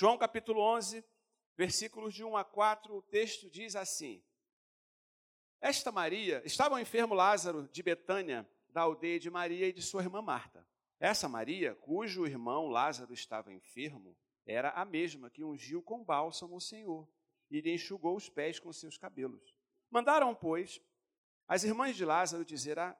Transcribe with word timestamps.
João 0.00 0.16
capítulo 0.16 0.60
11, 0.60 1.04
versículos 1.56 2.14
de 2.14 2.22
1 2.22 2.36
a 2.36 2.44
4, 2.44 2.94
o 2.94 3.02
texto 3.02 3.50
diz 3.50 3.74
assim: 3.74 4.22
Esta 5.60 5.90
Maria, 5.90 6.40
estava 6.44 6.76
o 6.76 6.78
enfermo 6.78 7.14
Lázaro 7.14 7.66
de 7.66 7.82
Betânia, 7.82 8.48
da 8.68 8.82
aldeia 8.82 9.18
de 9.18 9.28
Maria 9.28 9.66
e 9.66 9.72
de 9.72 9.82
sua 9.82 10.04
irmã 10.04 10.22
Marta. 10.22 10.64
Essa 11.00 11.28
Maria, 11.28 11.74
cujo 11.74 12.28
irmão 12.28 12.68
Lázaro 12.68 13.12
estava 13.12 13.52
enfermo, 13.52 14.16
era 14.46 14.70
a 14.70 14.84
mesma 14.84 15.28
que 15.30 15.42
ungiu 15.42 15.82
com 15.82 16.04
bálsamo 16.04 16.54
o 16.54 16.60
Senhor 16.60 17.10
e 17.50 17.60
lhe 17.60 17.74
enxugou 17.74 18.14
os 18.14 18.28
pés 18.28 18.60
com 18.60 18.72
seus 18.72 18.96
cabelos. 18.96 19.52
Mandaram, 19.90 20.32
pois, 20.32 20.80
as 21.48 21.64
irmãs 21.64 21.96
de 21.96 22.04
Lázaro 22.04 22.44
dizer 22.44 22.78
a 22.78 22.96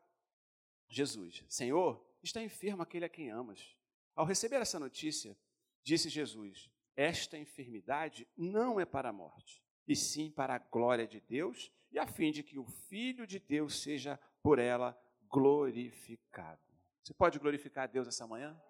Jesus: 0.88 1.44
Senhor, 1.48 2.04
está 2.24 2.42
enfermo 2.42 2.82
aquele 2.82 3.04
a 3.04 3.08
quem 3.08 3.30
amas. 3.30 3.76
Ao 4.16 4.26
receber 4.26 4.56
essa 4.56 4.80
notícia, 4.80 5.38
disse 5.84 6.08
Jesus: 6.08 6.68
Esta 6.98 7.38
enfermidade 7.38 8.26
não 8.36 8.80
é 8.80 8.84
para 8.84 9.10
a 9.10 9.12
morte, 9.12 9.62
e 9.86 9.94
sim 9.94 10.32
para 10.32 10.56
a 10.56 10.58
glória 10.58 11.06
de 11.06 11.20
Deus 11.20 11.70
e 11.92 11.98
a 11.98 12.08
fim 12.08 12.32
de 12.32 12.42
que 12.42 12.58
o 12.58 12.64
Filho 12.64 13.24
de 13.24 13.38
Deus 13.38 13.80
seja 13.80 14.18
por 14.42 14.58
ela 14.58 15.00
glorificado. 15.28 16.60
Você 17.00 17.14
pode 17.14 17.38
glorificar 17.38 17.84
a 17.84 17.86
Deus 17.86 18.08
essa 18.08 18.26
manhã? 18.26 18.60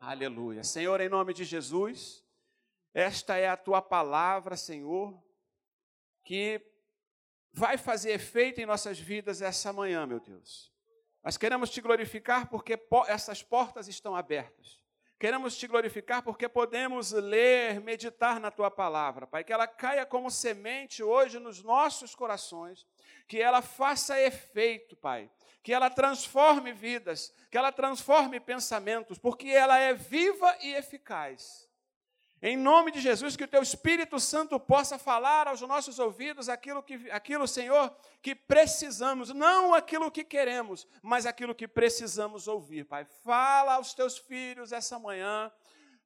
Aleluia. 0.00 0.64
Senhor, 0.64 1.00
em 1.00 1.08
nome 1.08 1.32
de 1.32 1.44
Jesus, 1.44 2.26
esta 2.92 3.36
é 3.36 3.48
a 3.48 3.56
tua 3.56 3.80
palavra, 3.80 4.56
Senhor, 4.56 5.16
que 6.24 6.60
vai 7.52 7.78
fazer 7.78 8.10
efeito 8.10 8.60
em 8.60 8.66
nossas 8.66 8.98
vidas 8.98 9.40
essa 9.40 9.72
manhã, 9.72 10.04
meu 10.04 10.18
Deus. 10.18 10.74
Nós 11.22 11.36
queremos 11.36 11.70
te 11.70 11.80
glorificar 11.80 12.50
porque 12.50 12.76
essas 13.06 13.40
portas 13.40 13.86
estão 13.86 14.16
abertas. 14.16 14.81
Queremos 15.22 15.56
te 15.56 15.68
glorificar 15.68 16.20
porque 16.20 16.48
podemos 16.48 17.12
ler, 17.12 17.80
meditar 17.80 18.40
na 18.40 18.50
tua 18.50 18.68
palavra, 18.68 19.24
Pai. 19.24 19.44
Que 19.44 19.52
ela 19.52 19.68
caia 19.68 20.04
como 20.04 20.28
semente 20.32 21.00
hoje 21.00 21.38
nos 21.38 21.62
nossos 21.62 22.12
corações, 22.12 22.84
que 23.28 23.40
ela 23.40 23.62
faça 23.62 24.20
efeito, 24.20 24.96
Pai. 24.96 25.30
Que 25.62 25.72
ela 25.72 25.88
transforme 25.88 26.72
vidas, 26.72 27.32
que 27.52 27.56
ela 27.56 27.70
transforme 27.70 28.40
pensamentos, 28.40 29.16
porque 29.16 29.46
ela 29.46 29.78
é 29.78 29.94
viva 29.94 30.56
e 30.60 30.74
eficaz. 30.74 31.70
Em 32.44 32.56
nome 32.56 32.90
de 32.90 33.00
Jesus, 33.00 33.36
que 33.36 33.44
o 33.44 33.48
teu 33.48 33.62
Espírito 33.62 34.18
Santo 34.18 34.58
possa 34.58 34.98
falar 34.98 35.46
aos 35.46 35.60
nossos 35.60 36.00
ouvidos 36.00 36.48
aquilo, 36.48 36.82
que, 36.82 37.08
aquilo, 37.12 37.46
Senhor, 37.46 37.94
que 38.20 38.34
precisamos, 38.34 39.28
não 39.28 39.72
aquilo 39.72 40.10
que 40.10 40.24
queremos, 40.24 40.84
mas 41.00 41.24
aquilo 41.24 41.54
que 41.54 41.68
precisamos 41.68 42.48
ouvir, 42.48 42.84
Pai. 42.84 43.04
Fala 43.22 43.74
aos 43.74 43.94
teus 43.94 44.18
filhos 44.18 44.72
essa 44.72 44.98
manhã, 44.98 45.52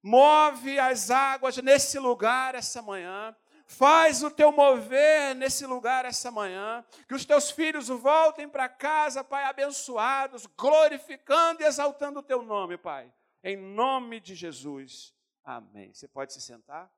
move 0.02 0.78
as 0.78 1.10
águas 1.10 1.56
nesse 1.56 1.98
lugar 1.98 2.54
essa 2.54 2.82
manhã, 2.82 3.34
faz 3.64 4.22
o 4.22 4.30
teu 4.30 4.52
mover 4.52 5.34
nesse 5.34 5.64
lugar 5.64 6.04
essa 6.04 6.30
manhã, 6.30 6.84
que 7.08 7.14
os 7.14 7.24
teus 7.24 7.50
filhos 7.50 7.88
voltem 7.88 8.46
para 8.46 8.68
casa, 8.68 9.24
Pai, 9.24 9.44
abençoados, 9.44 10.44
glorificando 10.44 11.62
e 11.62 11.64
exaltando 11.64 12.20
o 12.20 12.22
teu 12.22 12.42
nome, 12.42 12.76
Pai. 12.76 13.10
Em 13.42 13.56
nome 13.56 14.20
de 14.20 14.34
Jesus. 14.34 15.15
Amém. 15.46 15.94
Você 15.94 16.08
pode 16.08 16.32
se 16.32 16.40
sentar? 16.40 16.92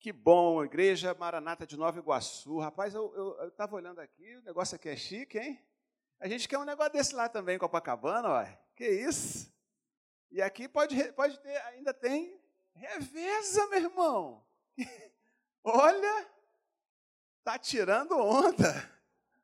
Que 0.00 0.12
bom, 0.12 0.64
Igreja 0.64 1.14
Maranata 1.14 1.64
de 1.64 1.76
Nova 1.76 2.00
Iguaçu. 2.00 2.58
Rapaz, 2.58 2.94
eu 2.94 3.46
estava 3.46 3.76
olhando 3.76 4.00
aqui, 4.00 4.34
o 4.34 4.42
negócio 4.42 4.74
aqui 4.74 4.88
é 4.88 4.96
chique, 4.96 5.38
hein? 5.38 5.64
A 6.18 6.26
gente 6.26 6.48
quer 6.48 6.58
um 6.58 6.64
negócio 6.64 6.94
desse 6.94 7.14
lá 7.14 7.28
também, 7.28 7.60
Copacabana, 7.60 8.28
ó. 8.28 8.44
Que 8.74 8.88
isso? 8.88 9.54
E 10.32 10.42
aqui 10.42 10.68
pode, 10.68 11.12
pode 11.12 11.38
ter, 11.38 11.56
ainda 11.66 11.94
tem 11.94 12.36
reveza, 12.74 13.64
meu 13.68 13.78
irmão. 13.78 14.44
Olha, 15.62 16.28
tá 17.44 17.56
tirando 17.56 18.18
onda. 18.18 18.90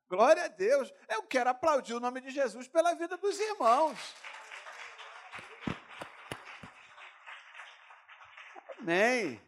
Glória 0.08 0.46
a 0.46 0.48
Deus. 0.48 0.92
Eu 1.08 1.22
quero 1.22 1.50
aplaudir 1.50 1.94
o 1.94 2.00
nome 2.00 2.20
de 2.20 2.30
Jesus 2.30 2.66
pela 2.66 2.94
vida 2.94 3.16
dos 3.16 3.38
irmãos. 3.38 3.96
Amém. 8.88 9.38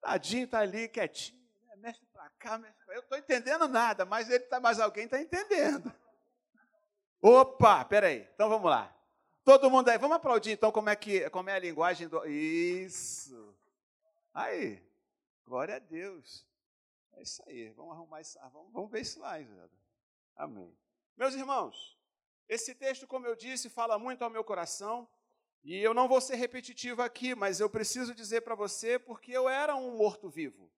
Tadinho 0.00 0.44
está 0.46 0.60
ali 0.60 0.88
quietinho, 0.88 1.38
né? 1.66 1.76
mexe 1.76 2.00
para 2.06 2.30
cá, 2.38 2.56
mexe 2.56 2.78
pra... 2.86 2.94
Eu 2.94 3.00
estou 3.00 3.18
entendendo 3.18 3.68
nada, 3.68 4.06
mas 4.06 4.30
ele 4.30 4.44
tá, 4.44 4.58
mas 4.58 4.80
alguém 4.80 5.04
está 5.04 5.20
entendendo. 5.20 5.92
Opa, 7.20 7.84
peraí. 7.84 8.26
Então 8.34 8.48
vamos 8.48 8.70
lá. 8.70 8.90
Todo 9.44 9.70
mundo 9.70 9.90
aí, 9.90 9.98
vamos 9.98 10.16
aplaudir 10.16 10.52
então 10.52 10.72
como 10.72 10.88
é 10.88 10.96
que 10.96 11.28
como 11.28 11.50
é 11.50 11.54
a 11.54 11.58
linguagem 11.58 12.08
do 12.08 12.24
isso. 12.26 13.54
Aí, 14.32 14.82
glória 15.44 15.76
a 15.76 15.78
Deus. 15.78 16.46
É 17.12 17.22
isso 17.22 17.42
aí. 17.46 17.68
Vamos 17.72 17.92
arrumar 17.92 18.22
isso, 18.22 18.38
vamos, 18.50 18.72
vamos 18.72 18.90
ver 18.90 19.02
isso 19.02 19.20
lá, 19.20 19.34
Amém. 20.34 20.74
Meus 21.14 21.34
irmãos, 21.34 21.98
esse 22.48 22.74
texto, 22.74 23.06
como 23.06 23.26
eu 23.26 23.36
disse, 23.36 23.68
fala 23.68 23.98
muito 23.98 24.24
ao 24.24 24.30
meu 24.30 24.42
coração. 24.42 25.06
E 25.64 25.76
eu 25.76 25.92
não 25.92 26.08
vou 26.08 26.20
ser 26.20 26.36
repetitivo 26.36 27.02
aqui, 27.02 27.34
mas 27.34 27.60
eu 27.60 27.68
preciso 27.68 28.14
dizer 28.14 28.42
para 28.42 28.54
você 28.54 28.98
porque 28.98 29.32
eu 29.32 29.48
era 29.48 29.74
um 29.74 29.96
morto-vivo. 29.96 30.70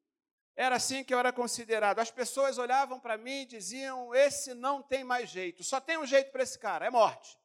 Era 0.57 0.77
assim 0.77 1.05
que 1.05 1.15
eu 1.15 1.19
era 1.19 1.33
considerado. 1.33 2.01
As 2.01 2.11
pessoas 2.11 2.59
olhavam 2.59 2.99
para 2.99 3.17
mim 3.17 3.43
e 3.43 3.47
diziam: 3.47 4.15
esse 4.15 4.53
não 4.55 4.83
tem 4.83 5.05
mais 5.05 5.31
jeito, 5.31 5.63
só 5.63 5.81
tem 5.81 5.97
um 5.97 6.07
jeito 6.07 6.31
para 6.33 6.43
esse 6.43 6.59
cara, 6.59 6.87
é 6.87 6.91
morte. 6.91 7.39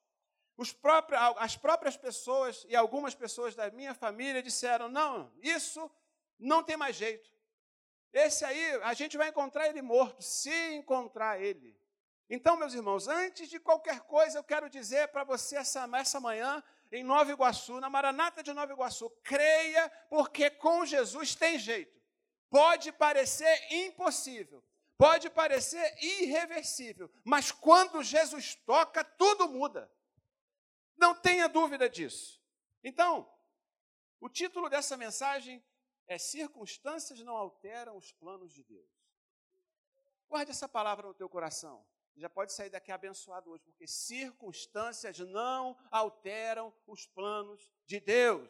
Próprios, 0.82 1.22
as 1.38 1.58
próprias 1.58 1.98
pessoas 1.98 2.66
e 2.70 2.76
algumas 2.76 3.14
pessoas 3.14 3.56
da 3.56 3.70
minha 3.72 3.94
família 3.94 4.42
disseram: 4.42 4.90
não, 4.90 5.32
isso 5.42 5.92
não 6.40 6.64
tem 6.64 6.78
mais 6.78 6.96
jeito. 6.96 7.30
Esse 8.12 8.46
aí, 8.46 8.74
a 8.84 8.94
gente 8.94 9.18
vai 9.18 9.28
encontrar 9.28 9.68
ele 9.68 9.82
morto, 9.82 10.22
se 10.22 10.74
encontrar 10.74 11.42
ele. 11.42 11.78
Então, 12.30 12.56
meus 12.56 12.74
irmãos, 12.74 13.08
antes 13.08 13.50
de 13.50 13.60
qualquer 13.60 14.00
coisa, 14.02 14.40
eu 14.40 14.44
quero 14.44 14.70
dizer 14.70 15.10
para 15.10 15.24
você 15.24 15.58
essa, 15.58 15.88
essa 15.94 16.20
manhã 16.20 16.64
em 16.92 17.04
Nova 17.04 17.32
Iguaçu, 17.32 17.80
na 17.80 17.90
Maranata 17.90 18.44
de 18.44 18.54
Nova 18.54 18.72
Iguaçu. 18.72 19.10
Creia, 19.24 19.90
porque 20.10 20.50
com 20.50 20.86
Jesus 20.86 21.36
tem 21.36 21.58
jeito. 21.58 22.00
Pode 22.50 22.92
parecer 22.92 23.68
impossível, 23.72 24.64
pode 24.98 25.30
parecer 25.30 25.98
irreversível, 26.02 27.12
mas 27.24 27.52
quando 27.52 28.04
Jesus 28.04 28.56
toca, 28.56 29.04
tudo 29.04 29.50
muda. 29.50 29.92
Não 30.98 31.14
tenha 31.14 31.50
dúvida 31.50 31.90
disso. 31.90 32.42
Então, 32.84 33.30
o 34.22 34.30
título 34.30 34.70
dessa 34.70 34.96
mensagem 34.96 35.64
é 36.08 36.18
Circunstâncias 36.18 37.20
não 37.22 37.36
alteram 37.36 37.98
os 37.98 38.12
planos 38.14 38.54
de 38.54 38.64
Deus. 38.64 38.90
Guarde 40.30 40.52
essa 40.52 40.70
palavra 40.70 41.08
no 41.08 41.14
teu 41.14 41.28
coração 41.28 41.86
já 42.16 42.30
pode 42.30 42.54
sair 42.54 42.70
daqui 42.70 42.92
abençoado 42.92 43.52
hoje, 43.52 43.64
porque 43.64 43.88
circunstâncias 43.88 45.20
não 45.20 45.78
alteram 45.92 46.74
os 46.88 47.06
planos 47.08 47.72
de 47.86 48.00
Deus. 48.00 48.50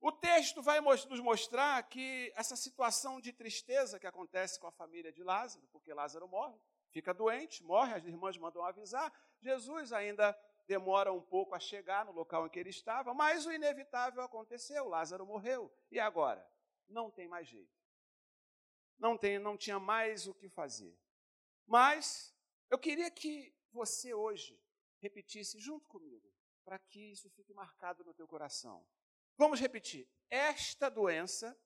O 0.00 0.12
texto 0.12 0.60
vai 0.60 0.80
nos 0.80 1.20
mostrar 1.20 1.82
que 1.84 2.30
essa 2.36 2.56
situação 2.56 3.20
de 3.20 3.32
tristeza 3.32 3.98
que 3.98 4.06
acontece 4.06 4.60
com 4.60 4.66
a 4.66 4.72
família 4.72 5.10
de 5.10 5.22
Lázaro, 5.22 5.66
porque 5.72 5.94
Lázaro 5.94 6.28
morre, 6.28 6.60
fica 6.90 7.14
doente, 7.14 7.62
morre, 7.62 7.94
as 7.94 8.04
irmãs 8.04 8.36
mandam 8.36 8.62
avisar. 8.64 9.10
Jesus 9.40 9.92
ainda 9.92 10.38
demora 10.66 11.12
um 11.12 11.22
pouco 11.22 11.54
a 11.54 11.58
chegar 11.58 12.04
no 12.04 12.12
local 12.12 12.46
em 12.46 12.50
que 12.50 12.58
ele 12.58 12.70
estava, 12.70 13.14
mas 13.14 13.46
o 13.46 13.52
inevitável 13.52 14.22
aconteceu, 14.22 14.88
Lázaro 14.88 15.24
morreu. 15.24 15.72
E 15.90 15.98
agora? 15.98 16.46
Não 16.86 17.10
tem 17.10 17.26
mais 17.26 17.48
jeito. 17.48 17.72
Não, 18.98 19.16
tem, 19.16 19.38
não 19.38 19.56
tinha 19.56 19.78
mais 19.78 20.26
o 20.26 20.34
que 20.34 20.48
fazer. 20.48 20.94
Mas 21.66 22.34
eu 22.70 22.78
queria 22.78 23.10
que 23.10 23.54
você 23.72 24.14
hoje 24.14 24.60
repetisse 25.00 25.58
junto 25.58 25.88
comigo, 25.88 26.32
para 26.64 26.78
que 26.78 27.12
isso 27.12 27.28
fique 27.30 27.52
marcado 27.52 28.04
no 28.04 28.14
teu 28.14 28.26
coração. 28.26 28.86
Vamos 29.36 29.60
repetir. 29.60 30.08
Esta 30.30 30.88
doença 30.88 31.56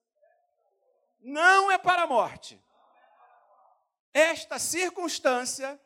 não 1.20 1.70
é 1.70 1.78
para 1.78 2.02
a 2.02 2.06
morte. 2.06 2.62
Esta 4.12 4.58
circunstância 4.58 5.81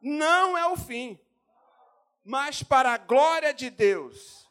não 0.00 0.56
é 0.56 0.66
o 0.66 0.76
fim, 0.76 1.18
mas 2.24 2.62
para 2.62 2.92
a 2.92 2.98
glória 2.98 3.54
de 3.54 3.70
Deus, 3.70 4.48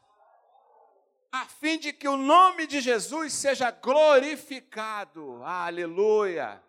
a 1.31 1.45
fim 1.45 1.77
de 1.77 1.93
que 1.93 2.07
o 2.07 2.17
nome 2.17 2.65
de 2.65 2.81
Jesus 2.81 3.33
seja 3.33 3.69
glorificado. 3.69 5.43
Aleluia. 5.43 6.63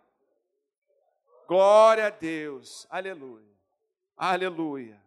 Glória 1.51 2.07
a 2.07 2.11
Deus. 2.11 2.87
Aleluia. 2.89 3.59
Aleluia. 4.17 5.05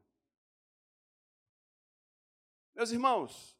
Meus 2.75 2.91
irmãos, 2.91 3.57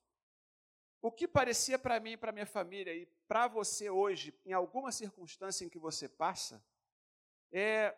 o 1.02 1.10
que 1.10 1.26
parecia 1.26 1.80
para 1.80 1.98
mim 2.02 2.18
para 2.18 2.34
minha 2.34 2.46
família 2.46 2.94
e 2.94 3.06
para 3.26 3.48
você 3.48 3.90
hoje, 3.90 4.38
em 4.46 4.52
alguma 4.52 4.92
circunstância 4.92 5.64
em 5.64 5.70
que 5.70 5.80
você 5.80 6.10
passa, 6.10 6.62
é, 7.54 7.98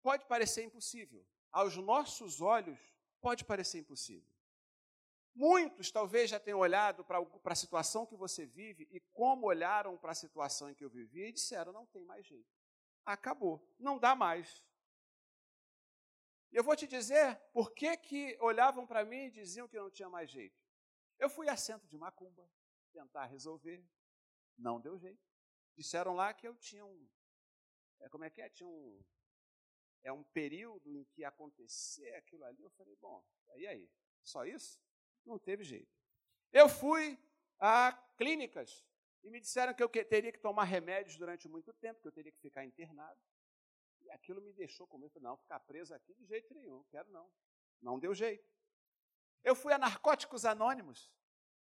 pode 0.00 0.26
parecer 0.26 0.62
impossível. 0.62 1.26
Aos 1.50 1.76
nossos 1.76 2.40
olhos, 2.40 2.78
pode 3.20 3.44
parecer 3.44 3.80
impossível. 3.80 4.32
Muitos 5.34 5.90
talvez 5.90 6.30
já 6.30 6.38
tenham 6.38 6.60
olhado 6.60 7.04
para 7.04 7.18
a 7.46 7.56
situação 7.56 8.06
que 8.06 8.14
você 8.14 8.46
vive 8.46 8.86
e 8.92 9.00
como 9.12 9.48
olharam 9.48 9.98
para 9.98 10.12
a 10.12 10.14
situação 10.14 10.70
em 10.70 10.74
que 10.76 10.84
eu 10.84 10.88
vivi 10.88 11.30
e 11.30 11.32
disseram: 11.32 11.72
não 11.72 11.84
tem 11.86 12.04
mais 12.04 12.24
jeito. 12.24 12.61
Acabou, 13.04 13.60
não 13.78 13.98
dá 13.98 14.14
mais. 14.14 14.64
Eu 16.52 16.62
vou 16.62 16.76
te 16.76 16.86
dizer 16.86 17.40
por 17.52 17.72
que, 17.72 17.96
que 17.96 18.36
olhavam 18.40 18.86
para 18.86 19.04
mim 19.04 19.24
e 19.24 19.30
diziam 19.30 19.66
que 19.66 19.78
não 19.78 19.90
tinha 19.90 20.08
mais 20.08 20.30
jeito. 20.30 20.60
Eu 21.18 21.30
fui 21.30 21.48
a 21.48 21.56
centro 21.56 21.88
de 21.88 21.96
macumba 21.96 22.48
tentar 22.92 23.24
resolver, 23.26 23.84
não 24.58 24.80
deu 24.80 24.98
jeito. 24.98 25.22
Disseram 25.74 26.14
lá 26.14 26.34
que 26.34 26.46
eu 26.46 26.54
tinha 26.56 26.84
um. 26.84 27.08
É, 28.00 28.08
como 28.08 28.24
é 28.24 28.30
que 28.30 28.42
é? 28.42 28.50
Tinha 28.50 28.68
um. 28.68 29.02
É 30.02 30.12
um 30.12 30.22
período 30.24 30.94
em 30.94 31.04
que 31.04 31.24
acontecer 31.24 32.14
aquilo 32.16 32.44
ali. 32.44 32.62
Eu 32.62 32.70
falei, 32.70 32.96
bom, 32.96 33.24
e 33.56 33.66
aí? 33.66 33.90
Só 34.22 34.44
isso? 34.44 34.78
Não 35.24 35.38
teve 35.38 35.64
jeito. 35.64 35.96
Eu 36.52 36.68
fui 36.68 37.18
a 37.58 37.92
clínicas 38.16 38.84
e 39.22 39.30
me 39.30 39.40
disseram 39.40 39.72
que 39.72 39.82
eu 39.82 39.88
teria 39.88 40.32
que 40.32 40.38
tomar 40.38 40.64
remédios 40.64 41.16
durante 41.16 41.48
muito 41.48 41.72
tempo, 41.74 42.00
que 42.00 42.08
eu 42.08 42.12
teria 42.12 42.32
que 42.32 42.40
ficar 42.40 42.64
internado. 42.64 43.20
E 44.00 44.10
aquilo 44.10 44.42
me 44.42 44.52
deixou 44.52 44.86
com 44.86 44.98
medo. 44.98 45.20
Não, 45.20 45.36
ficar 45.36 45.60
preso 45.60 45.94
aqui 45.94 46.14
de 46.14 46.26
jeito 46.26 46.52
nenhum, 46.54 46.82
quero 46.90 47.10
não. 47.10 47.30
Não 47.80 47.98
deu 47.98 48.14
jeito. 48.14 48.48
Eu 49.44 49.54
fui 49.54 49.72
a 49.72 49.78
Narcóticos 49.78 50.44
Anônimos, 50.44 51.12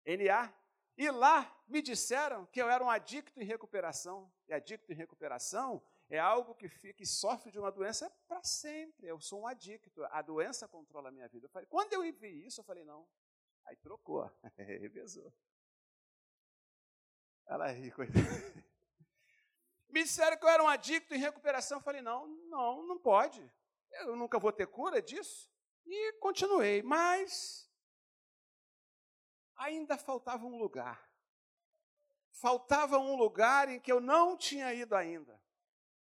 NA, 0.05 0.53
e 0.97 1.09
lá 1.11 1.63
me 1.67 1.81
disseram 1.81 2.45
que 2.47 2.61
eu 2.61 2.69
era 2.69 2.83
um 2.83 2.89
adicto 2.89 3.41
em 3.41 3.45
recuperação. 3.45 4.31
E 4.47 4.53
adicto 4.53 4.91
em 4.91 4.95
recuperação 4.95 5.83
é 6.09 6.17
algo 6.17 6.55
que, 6.55 6.69
fica, 6.69 6.93
que 6.93 7.05
sofre 7.05 7.51
de 7.51 7.59
uma 7.59 7.71
doença 7.71 8.09
para 8.27 8.43
sempre. 8.43 9.07
Eu 9.07 9.19
sou 9.19 9.41
um 9.41 9.47
adicto, 9.47 10.03
a 10.05 10.21
doença 10.21 10.67
controla 10.67 11.09
a 11.09 11.11
minha 11.11 11.27
vida. 11.27 11.47
Eu 11.47 11.49
falei, 11.49 11.67
quando 11.67 11.93
eu 11.93 12.01
vi 12.13 12.45
isso, 12.45 12.61
eu 12.61 12.65
falei, 12.65 12.85
não. 12.85 13.07
Aí 13.65 13.75
trocou, 13.77 14.31
revezou. 14.57 15.33
Ela 17.47 17.67
ri, 17.67 17.91
coitada. 17.91 18.19
Me 19.89 20.03
disseram 20.03 20.37
que 20.37 20.43
eu 20.43 20.49
era 20.49 20.63
um 20.63 20.67
adicto 20.67 21.13
em 21.13 21.19
recuperação. 21.19 21.77
Eu 21.77 21.83
falei, 21.83 22.01
não, 22.01 22.27
não, 22.49 22.85
não 22.85 22.97
pode. 22.97 23.49
Eu 23.91 24.15
nunca 24.15 24.37
vou 24.37 24.51
ter 24.51 24.67
cura 24.67 25.01
disso. 25.01 25.49
E 25.85 26.13
continuei, 26.13 26.81
mas 26.81 27.69
ainda 29.55 29.97
faltava 29.97 30.45
um 30.45 30.57
lugar. 30.57 31.09
Faltava 32.31 32.97
um 32.97 33.15
lugar 33.15 33.69
em 33.69 33.79
que 33.79 33.91
eu 33.91 34.01
não 34.01 34.35
tinha 34.35 34.73
ido 34.73 34.95
ainda. 34.95 35.39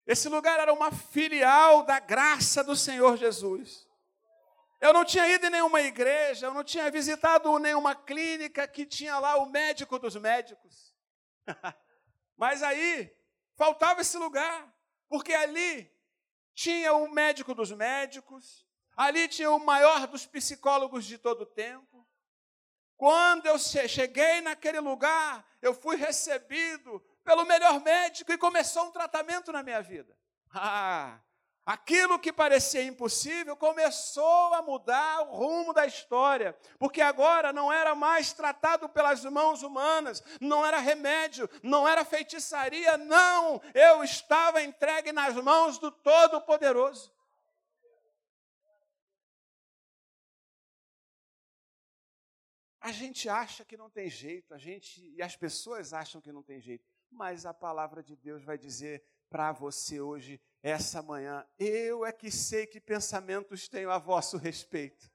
Esse 0.07 0.29
lugar 0.29 0.59
era 0.59 0.73
uma 0.73 0.91
filial 0.91 1.83
da 1.85 1.99
graça 1.99 2.65
do 2.65 2.75
Senhor 2.75 3.17
Jesus. 3.17 3.89
Eu 4.81 4.93
não 4.93 5.05
tinha 5.05 5.27
ido 5.29 5.47
em 5.47 5.51
nenhuma 5.51 5.81
igreja, 5.81 6.47
eu 6.47 6.55
não 6.55 6.65
tinha 6.65 6.91
visitado 6.91 7.59
nenhuma 7.59 7.95
clínica 7.95 8.67
que 8.67 8.85
tinha 8.85 9.19
lá 9.19 9.37
o 9.37 9.47
médico 9.47 9.99
dos 9.99 10.17
médicos. 10.17 10.94
Mas 12.37 12.63
aí 12.63 13.15
faltava 13.57 14.01
esse 14.01 14.17
lugar, 14.17 14.73
porque 15.09 15.33
ali 15.33 15.93
tinha 16.55 16.93
o 16.93 17.09
médico 17.11 17.55
dos 17.55 17.71
médicos, 17.73 18.67
ali 18.97 19.29
tinha 19.29 19.51
o 19.51 19.65
maior 19.65 20.07
dos 20.07 20.27
psicólogos 20.27 21.05
de 21.05 21.19
todo 21.19 21.43
o 21.43 21.47
tempo. 21.47 22.07
Quando 22.97 23.47
eu 23.47 23.59
cheguei 23.59 24.41
naquele 24.41 24.81
lugar, 24.81 25.45
eu 25.61 25.75
fui 25.75 25.97
recebido 25.97 27.01
pelo 27.25 27.45
melhor 27.45 27.81
médico 27.81 28.33
e 28.33 28.39
começou 28.39 28.87
um 28.87 28.93
tratamento 28.93 29.53
na 29.53 29.63
minha 29.63 29.83
vida. 29.83 30.17
Ah, 30.57 31.21
Aquilo 31.67 32.19
que 32.19 32.31
parecia 32.31 32.83
impossível 32.83 33.57
começou 33.57 34.53
a 34.53 34.61
mudar 34.61 35.23
o 35.23 35.35
rumo 35.35 35.73
da 35.73 35.87
história, 35.87 36.55
porque 36.79 37.01
agora 37.01 37.55
não 37.55 37.73
era 37.73 37.95
mais 37.95 38.35
tratado 38.35 38.87
pelas 38.87 39.25
mãos 39.25 39.63
humanas, 39.63 40.23
não 40.43 40.65
era 40.65 40.79
remédio, 40.79 41.49
não 41.63 41.89
era 41.89 42.05
feitiçaria, 42.05 42.99
não, 42.99 43.63
eu 43.73 44.05
estava 44.05 44.63
entregue 44.63 45.11
nas 45.11 45.35
mãos 45.37 45.79
do 45.79 45.91
Todo-Poderoso. 45.91 47.11
A 52.79 52.93
gente 52.93 53.27
acha 53.27 53.65
que 53.65 53.79
não 53.79 53.89
tem 53.89 54.11
jeito, 54.11 54.53
a 54.53 54.59
gente 54.59 55.01
e 55.17 55.23
as 55.23 55.35
pessoas 55.35 55.95
acham 55.95 56.21
que 56.21 56.31
não 56.31 56.43
tem 56.43 56.61
jeito, 56.61 56.87
mas 57.11 57.47
a 57.47 57.55
palavra 57.55 58.03
de 58.03 58.15
Deus 58.15 58.45
vai 58.45 58.59
dizer 58.59 59.03
para 59.31 59.51
você 59.51 60.03
hoje 60.03 60.39
essa 60.65 61.03
manhã. 61.03 61.47
Eu 61.59 62.07
é 62.07 62.11
que 62.11 62.31
sei 62.31 62.67
que 62.67 62.81
pensamentos 62.81 63.69
tenho 63.69 63.91
a 63.91 63.99
vosso 63.99 64.39
respeito. 64.39 65.13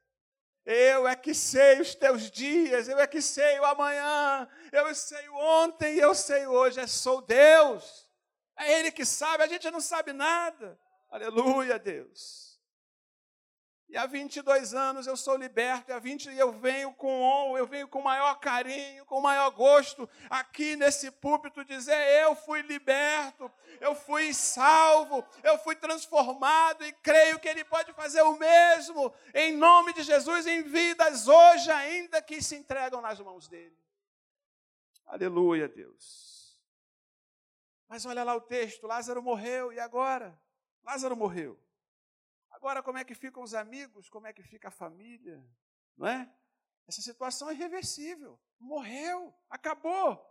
Eu 0.64 1.08
é 1.08 1.16
que 1.16 1.34
sei 1.34 1.82
os 1.82 1.96
teus 1.96 2.30
dias, 2.30 2.88
eu 2.88 3.00
é 3.00 3.08
que 3.08 3.20
sei 3.20 3.60
o 3.60 3.66
amanhã, 3.66 4.48
eu 4.72 4.94
sei 4.94 5.28
o 5.28 5.36
ontem, 5.36 5.98
eu 5.98 6.14
sei 6.14 6.46
hoje. 6.46 6.80
É 6.80 6.86
sou 6.86 7.22
Deus. 7.22 8.08
É 8.56 8.80
Ele 8.80 8.92
que 8.92 9.04
sabe, 9.04 9.44
a 9.44 9.48
gente 9.48 9.72
não 9.72 9.82
sabe 9.82 10.14
nada. 10.14 10.80
Aleluia, 11.10 11.80
Deus. 11.80 12.49
E 13.90 13.98
há 13.98 14.06
22 14.06 14.76
anos 14.76 15.08
eu 15.08 15.18
sou 15.18 15.36
liberto, 15.36 15.90
e 15.90 15.94
há 15.94 15.98
20 15.98 16.30
eu 16.38 16.52
venho 16.52 16.94
com 16.94 17.24
honra, 17.24 17.58
eu 17.58 17.66
venho 17.66 17.88
com 17.88 18.04
maior 18.04 18.40
carinho, 18.40 19.04
com 19.06 19.20
maior 19.20 19.50
gosto, 19.50 20.08
aqui 20.30 20.76
nesse 20.76 21.10
púlpito 21.10 21.66
dizer: 21.66 21.98
eu 22.22 22.36
fui 22.36 22.62
liberto, 22.62 23.52
eu 23.82 23.96
fui 23.96 24.32
salvo, 24.32 25.26
eu 25.44 25.58
fui 25.58 25.76
transformado 25.76 26.86
e 26.86 26.94
creio 26.94 27.40
que 27.40 27.48
Ele 27.48 27.64
pode 27.64 27.92
fazer 27.94 28.22
o 28.22 28.38
mesmo, 28.38 29.12
em 29.34 29.58
nome 29.58 29.92
de 29.94 30.04
Jesus, 30.04 30.46
em 30.46 30.62
vidas 30.62 31.28
hoje 31.28 31.72
ainda 31.72 32.22
que 32.22 32.44
se 32.44 32.56
entregam 32.56 33.02
nas 33.02 33.20
mãos 33.20 33.48
dEle. 33.48 33.76
Aleluia, 35.08 35.68
Deus. 35.68 36.56
Mas 37.88 38.06
olha 38.06 38.24
lá 38.24 38.36
o 38.36 38.42
texto: 38.42 38.86
Lázaro 38.86 39.24
morreu, 39.24 39.74
e 39.74 39.80
agora? 39.80 40.40
Lázaro 40.84 41.16
morreu. 41.16 41.60
Agora, 42.60 42.84
como 42.84 42.98
é 42.98 43.06
que 43.06 43.16
ficam 43.16 43.42
os 43.42 43.54
amigos? 43.54 44.10
Como 44.10 44.28
é 44.28 44.34
que 44.34 44.44
fica 44.44 44.68
a 44.68 44.72
família? 44.72 45.42
Não 45.98 46.06
é? 46.06 46.30
Essa 46.86 47.02
situação 47.02 47.50
é 47.50 47.54
irreversível. 47.54 48.38
Morreu, 48.60 49.34
acabou. 49.50 50.22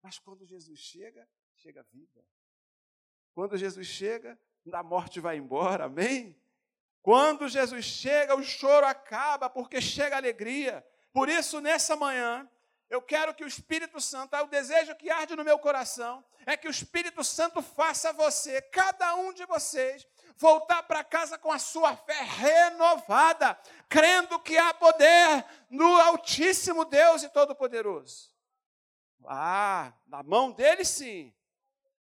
Mas 0.00 0.18
quando 0.18 0.46
Jesus 0.46 0.78
chega, 0.78 1.28
chega 1.56 1.80
a 1.80 1.84
vida. 1.84 2.24
Quando 3.32 3.58
Jesus 3.58 3.88
chega, 3.88 4.38
a 4.72 4.82
morte 4.84 5.18
vai 5.18 5.36
embora, 5.36 5.86
amém? 5.86 6.40
Quando 7.02 7.48
Jesus 7.48 7.84
chega, 7.84 8.36
o 8.36 8.42
choro 8.44 8.86
acaba, 8.86 9.50
porque 9.50 9.80
chega 9.80 10.14
a 10.14 10.18
alegria. 10.18 10.86
Por 11.12 11.28
isso, 11.28 11.60
nessa 11.60 11.96
manhã, 11.96 12.48
eu 12.94 13.02
quero 13.02 13.34
que 13.34 13.44
o 13.44 13.46
Espírito 13.48 14.00
Santo, 14.00 14.36
é 14.36 14.42
o 14.42 14.46
desejo 14.46 14.94
que 14.94 15.10
arde 15.10 15.34
no 15.34 15.44
meu 15.44 15.58
coração, 15.58 16.24
é 16.46 16.56
que 16.56 16.68
o 16.68 16.70
Espírito 16.70 17.24
Santo 17.24 17.60
faça 17.60 18.12
você, 18.12 18.62
cada 18.62 19.16
um 19.16 19.32
de 19.32 19.44
vocês, 19.46 20.06
voltar 20.36 20.82
para 20.84 21.02
casa 21.02 21.36
com 21.36 21.50
a 21.50 21.58
sua 21.58 21.96
fé 21.96 22.20
renovada, 22.22 23.58
crendo 23.88 24.38
que 24.38 24.56
há 24.56 24.72
poder 24.72 25.44
no 25.68 26.00
Altíssimo 26.00 26.84
Deus 26.84 27.22
e 27.22 27.28
Todo-Poderoso. 27.28 28.32
Ah, 29.26 29.92
na 30.06 30.22
mão 30.22 30.52
dele 30.52 30.84
sim. 30.84 31.34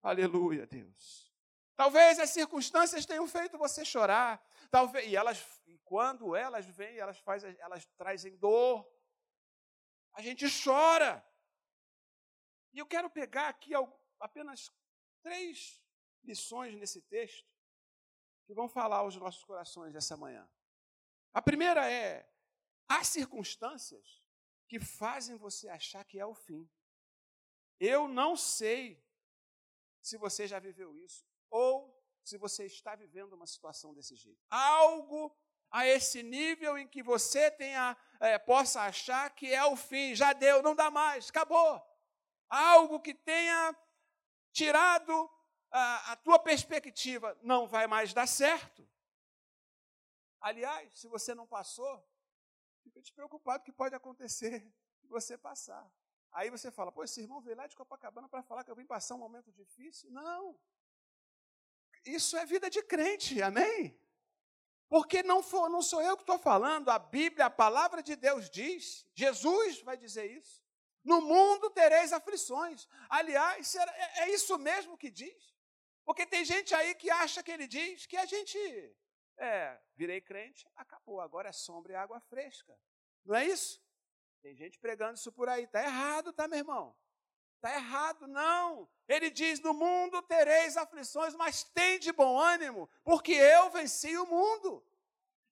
Aleluia, 0.02 0.66
Deus. 0.66 1.32
Talvez 1.76 2.18
as 2.18 2.30
circunstâncias 2.30 3.04
tenham 3.04 3.26
feito 3.28 3.58
você 3.58 3.84
chorar, 3.84 4.42
talvez 4.70 5.06
e 5.06 5.16
elas 5.16 5.44
quando 5.84 6.36
elas 6.36 6.66
vêm, 6.66 6.98
elas 6.98 7.22
elas 7.58 7.86
trazem 7.96 8.36
dor. 8.36 8.86
A 10.18 10.20
gente 10.20 10.46
chora. 10.64 11.24
E 12.72 12.78
eu 12.80 12.86
quero 12.86 13.08
pegar 13.08 13.48
aqui 13.48 13.70
apenas 14.18 14.68
três 15.22 15.80
lições 16.24 16.74
nesse 16.74 17.00
texto 17.02 17.48
que 18.44 18.52
vão 18.52 18.68
falar 18.68 18.96
aos 18.96 19.14
nossos 19.14 19.44
corações 19.44 19.94
essa 19.94 20.16
manhã. 20.16 20.50
A 21.32 21.40
primeira 21.40 21.88
é: 21.88 22.28
há 22.88 23.04
circunstâncias 23.04 24.20
que 24.66 24.80
fazem 24.80 25.36
você 25.36 25.68
achar 25.68 26.04
que 26.04 26.18
é 26.18 26.26
o 26.26 26.34
fim. 26.34 26.68
Eu 27.78 28.08
não 28.08 28.36
sei 28.36 29.00
se 30.02 30.18
você 30.18 30.48
já 30.48 30.58
viveu 30.58 30.96
isso 30.96 31.24
ou 31.48 31.96
se 32.24 32.36
você 32.36 32.66
está 32.66 32.96
vivendo 32.96 33.34
uma 33.34 33.46
situação 33.46 33.94
desse 33.94 34.16
jeito. 34.16 34.44
Algo 34.50 35.32
a 35.70 35.86
esse 35.86 36.22
nível 36.22 36.78
em 36.78 36.86
que 36.86 37.02
você 37.02 37.50
tenha, 37.50 37.96
é, 38.20 38.38
possa 38.38 38.82
achar 38.82 39.30
que 39.30 39.52
é 39.52 39.64
o 39.64 39.76
fim, 39.76 40.14
já 40.14 40.32
deu, 40.32 40.62
não 40.62 40.74
dá 40.74 40.90
mais, 40.90 41.28
acabou. 41.28 41.82
Algo 42.48 43.00
que 43.00 43.14
tenha 43.14 43.76
tirado 44.52 45.30
a, 45.70 46.12
a 46.12 46.16
tua 46.16 46.38
perspectiva 46.38 47.36
não 47.42 47.66
vai 47.66 47.86
mais 47.86 48.14
dar 48.14 48.26
certo. 48.26 48.88
Aliás, 50.40 50.98
se 50.98 51.08
você 51.08 51.34
não 51.34 51.46
passou, 51.46 52.06
fica 52.82 53.00
despreocupado 53.00 53.64
que 53.64 53.72
pode 53.72 53.94
acontecer 53.94 54.66
você 55.04 55.36
passar. 55.36 55.90
Aí 56.32 56.50
você 56.50 56.70
fala, 56.70 56.92
pô, 56.92 57.04
esse 57.04 57.20
irmão 57.20 57.40
veio 57.40 57.56
lá 57.56 57.66
de 57.66 57.76
Copacabana 57.76 58.28
para 58.28 58.42
falar 58.42 58.64
que 58.64 58.70
eu 58.70 58.76
vim 58.76 58.86
passar 58.86 59.14
um 59.14 59.18
momento 59.18 59.50
difícil. 59.52 60.10
Não. 60.10 60.58
Isso 62.04 62.36
é 62.36 62.46
vida 62.46 62.70
de 62.70 62.82
crente, 62.82 63.42
amém? 63.42 63.98
Porque 64.88 65.22
não, 65.22 65.42
for, 65.42 65.68
não 65.68 65.82
sou 65.82 66.00
eu 66.00 66.16
que 66.16 66.22
estou 66.22 66.38
falando, 66.38 66.88
a 66.88 66.98
Bíblia, 66.98 67.46
a 67.46 67.50
palavra 67.50 68.02
de 68.02 68.16
Deus 68.16 68.48
diz, 68.48 69.06
Jesus 69.14 69.80
vai 69.82 69.96
dizer 69.96 70.30
isso. 70.30 70.62
No 71.04 71.20
mundo 71.20 71.70
tereis 71.70 72.12
aflições. 72.12 72.88
Aliás, 73.08 73.74
é, 73.74 74.22
é 74.22 74.30
isso 74.30 74.58
mesmo 74.58 74.96
que 74.96 75.10
diz. 75.10 75.54
Porque 76.04 76.24
tem 76.24 76.44
gente 76.44 76.74
aí 76.74 76.94
que 76.94 77.10
acha 77.10 77.42
que 77.42 77.50
ele 77.50 77.66
diz 77.66 78.06
que 78.06 78.16
a 78.16 78.24
gente, 78.24 78.58
é, 79.36 79.78
virei 79.94 80.22
crente, 80.22 80.66
acabou, 80.74 81.20
agora 81.20 81.50
é 81.50 81.52
sombra 81.52 81.92
e 81.92 81.96
água 81.96 82.18
fresca. 82.20 82.78
Não 83.24 83.34
é 83.34 83.44
isso? 83.44 83.82
Tem 84.40 84.54
gente 84.54 84.78
pregando 84.78 85.14
isso 85.14 85.30
por 85.30 85.50
aí. 85.50 85.64
Está 85.64 85.82
errado, 85.82 86.32
tá, 86.32 86.48
meu 86.48 86.58
irmão? 86.58 86.96
Está 87.58 87.74
errado, 87.74 88.28
não. 88.28 88.88
Ele 89.08 89.30
diz: 89.30 89.58
No 89.58 89.74
mundo 89.74 90.22
tereis 90.22 90.76
aflições, 90.76 91.34
mas 91.34 91.64
tem 91.64 91.98
de 91.98 92.12
bom 92.12 92.38
ânimo, 92.38 92.88
porque 93.02 93.32
eu 93.32 93.68
venci 93.70 94.16
o 94.16 94.26
mundo. 94.26 94.84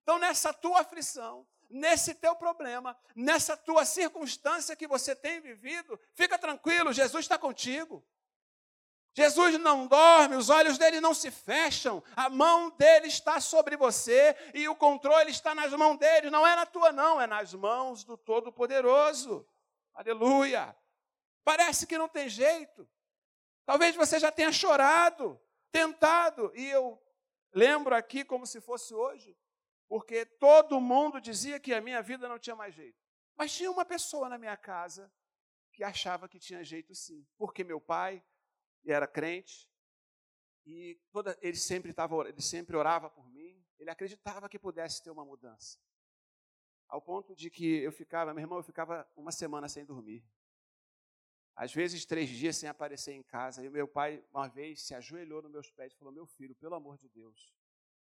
Então, 0.03 0.17
nessa 0.17 0.55
tua 0.55 0.83
aflição, 0.83 1.45
nesse 1.69 2.15
teu 2.15 2.37
problema, 2.37 2.97
nessa 3.15 3.57
tua 3.57 3.85
circunstância 3.85 4.77
que 4.77 4.87
você 4.87 5.17
tem 5.17 5.41
vivido, 5.41 5.99
fica 6.15 6.39
tranquilo, 6.39 6.93
Jesus 6.93 7.25
está 7.25 7.37
contigo. 7.37 8.07
Jesus 9.13 9.59
não 9.59 9.89
dorme, 9.89 10.37
os 10.37 10.49
olhos 10.49 10.79
dele 10.79 11.01
não 11.01 11.13
se 11.13 11.33
fecham, 11.33 12.05
a 12.15 12.29
mão 12.29 12.71
dele 12.71 13.09
está 13.09 13.41
sobre 13.41 13.77
você 13.77 14.37
e 14.55 14.69
o 14.69 14.77
controle 14.77 15.33
está 15.33 15.57
nas 15.57 15.73
mãos 15.73 15.99
dele, 15.99 16.31
não 16.31 16.47
é 16.47 16.55
na 16.55 16.67
tua, 16.67 16.93
não, 16.93 17.21
é 17.21 17.27
nas 17.27 17.53
mãos 17.53 18.05
do 18.05 18.17
Todo-Poderoso. 18.17 19.45
Aleluia. 19.93 20.77
Parece 21.47 21.87
que 21.87 21.97
não 21.97 22.09
tem 22.09 22.29
jeito. 22.29 22.89
Talvez 23.65 23.95
você 23.95 24.19
já 24.19 24.33
tenha 24.33 24.51
chorado, 24.51 25.41
tentado, 25.71 26.51
e 26.57 26.69
eu 26.69 27.01
lembro 27.53 27.95
aqui 27.95 28.25
como 28.25 28.45
se 28.45 28.61
fosse 28.61 28.93
hoje, 28.93 29.39
porque 29.87 30.27
todo 30.27 30.81
mundo 30.81 31.21
dizia 31.21 31.61
que 31.61 31.73
a 31.73 31.81
minha 31.81 32.03
vida 32.03 32.29
não 32.29 32.37
tinha 32.37 32.57
mais 32.57 32.75
jeito. 32.75 33.01
Mas 33.37 33.55
tinha 33.55 33.71
uma 33.71 33.85
pessoa 33.85 34.29
na 34.29 34.37
minha 34.37 34.57
casa 34.57 35.09
que 35.73 35.85
achava 35.85 36.29
que 36.29 36.41
tinha 36.41 36.65
jeito 36.65 36.97
sim, 36.97 37.25
porque 37.39 37.63
meu 37.63 37.81
pai 37.81 38.25
era 38.85 39.07
crente 39.07 39.71
e 40.65 41.01
toda, 41.13 41.39
ele 41.41 41.57
sempre 41.57 41.91
estava, 41.91 42.29
ele 42.29 42.43
sempre 42.43 42.77
orava 42.77 43.09
por 43.09 43.31
mim, 43.31 43.65
ele 43.79 43.91
acreditava 43.91 44.49
que 44.49 44.59
pudesse 44.59 45.01
ter 45.01 45.11
uma 45.11 45.25
mudança. 45.25 45.79
Ao 46.89 47.01
ponto 47.01 47.37
de 47.37 47.51
que 47.51 47.83
eu 47.85 47.93
ficava, 47.93 48.35
meu 48.35 48.43
irmão, 48.43 48.59
eu 48.59 48.65
ficava 48.65 49.09
uma 49.15 49.31
semana 49.31 49.69
sem 49.69 49.85
dormir 49.85 50.25
às 51.57 51.73
vezes 51.73 52.05
três 52.05 52.29
dias 52.29 52.57
sem 52.57 52.69
aparecer 52.69 53.15
em 53.15 53.23
casa. 53.23 53.65
E 53.65 53.71
meu 53.71 53.89
pai, 53.89 54.23
uma 54.31 54.47
vez, 54.47 54.83
se 54.83 54.95
ajoelhou 54.95 55.41
nos 55.41 55.51
meus 55.51 55.71
pés 55.71 55.95
e 55.95 55.97
falou: 55.97 56.13
Meu 56.13 56.27
filho, 56.27 56.55
pelo 56.55 56.75
amor 56.75 56.99
de 56.99 57.09
Deus, 57.09 57.51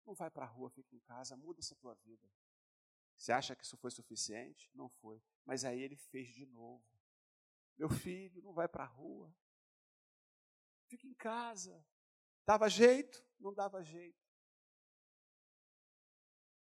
não 0.06 0.14
vai 0.14 0.30
para 0.30 0.46
a 0.46 0.48
rua, 0.48 0.70
fica 0.70 0.96
em 0.96 1.00
casa, 1.00 1.36
muda 1.36 1.60
essa 1.60 1.76
tua 1.76 1.96
vida. 1.96 2.30
Você 3.18 3.32
acha 3.32 3.56
que 3.56 3.64
isso 3.64 3.76
foi 3.78 3.90
suficiente? 3.90 4.70
Não 4.76 4.88
foi. 4.88 5.22
Mas 5.44 5.66
aí 5.66 5.82
ele 5.82 5.96
fez 5.96 6.30
de 6.30 6.46
novo. 6.46 6.86
Meu 7.78 7.90
filho, 7.90 8.42
não 8.44 8.54
vai 8.54 8.68
para 8.68 8.84
a 8.84 8.88
rua. 8.88 9.36
Fica 10.88 11.08
em 11.08 11.14
casa. 11.16 11.84
Dava 12.46 12.70
jeito? 12.70 13.24
Não 13.40 13.54
dava 13.54 13.84
jeito. 13.84 14.22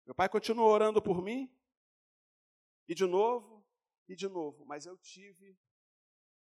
Meu 0.05 0.13
pai 0.13 0.29
continuou 0.29 0.69
orando 0.69 1.01
por 1.01 1.21
mim. 1.21 1.51
E 2.87 2.95
de 2.95 3.05
novo, 3.05 3.65
e 4.07 4.15
de 4.15 4.27
novo. 4.27 4.65
Mas 4.65 4.85
eu 4.85 4.97
tive 4.97 5.57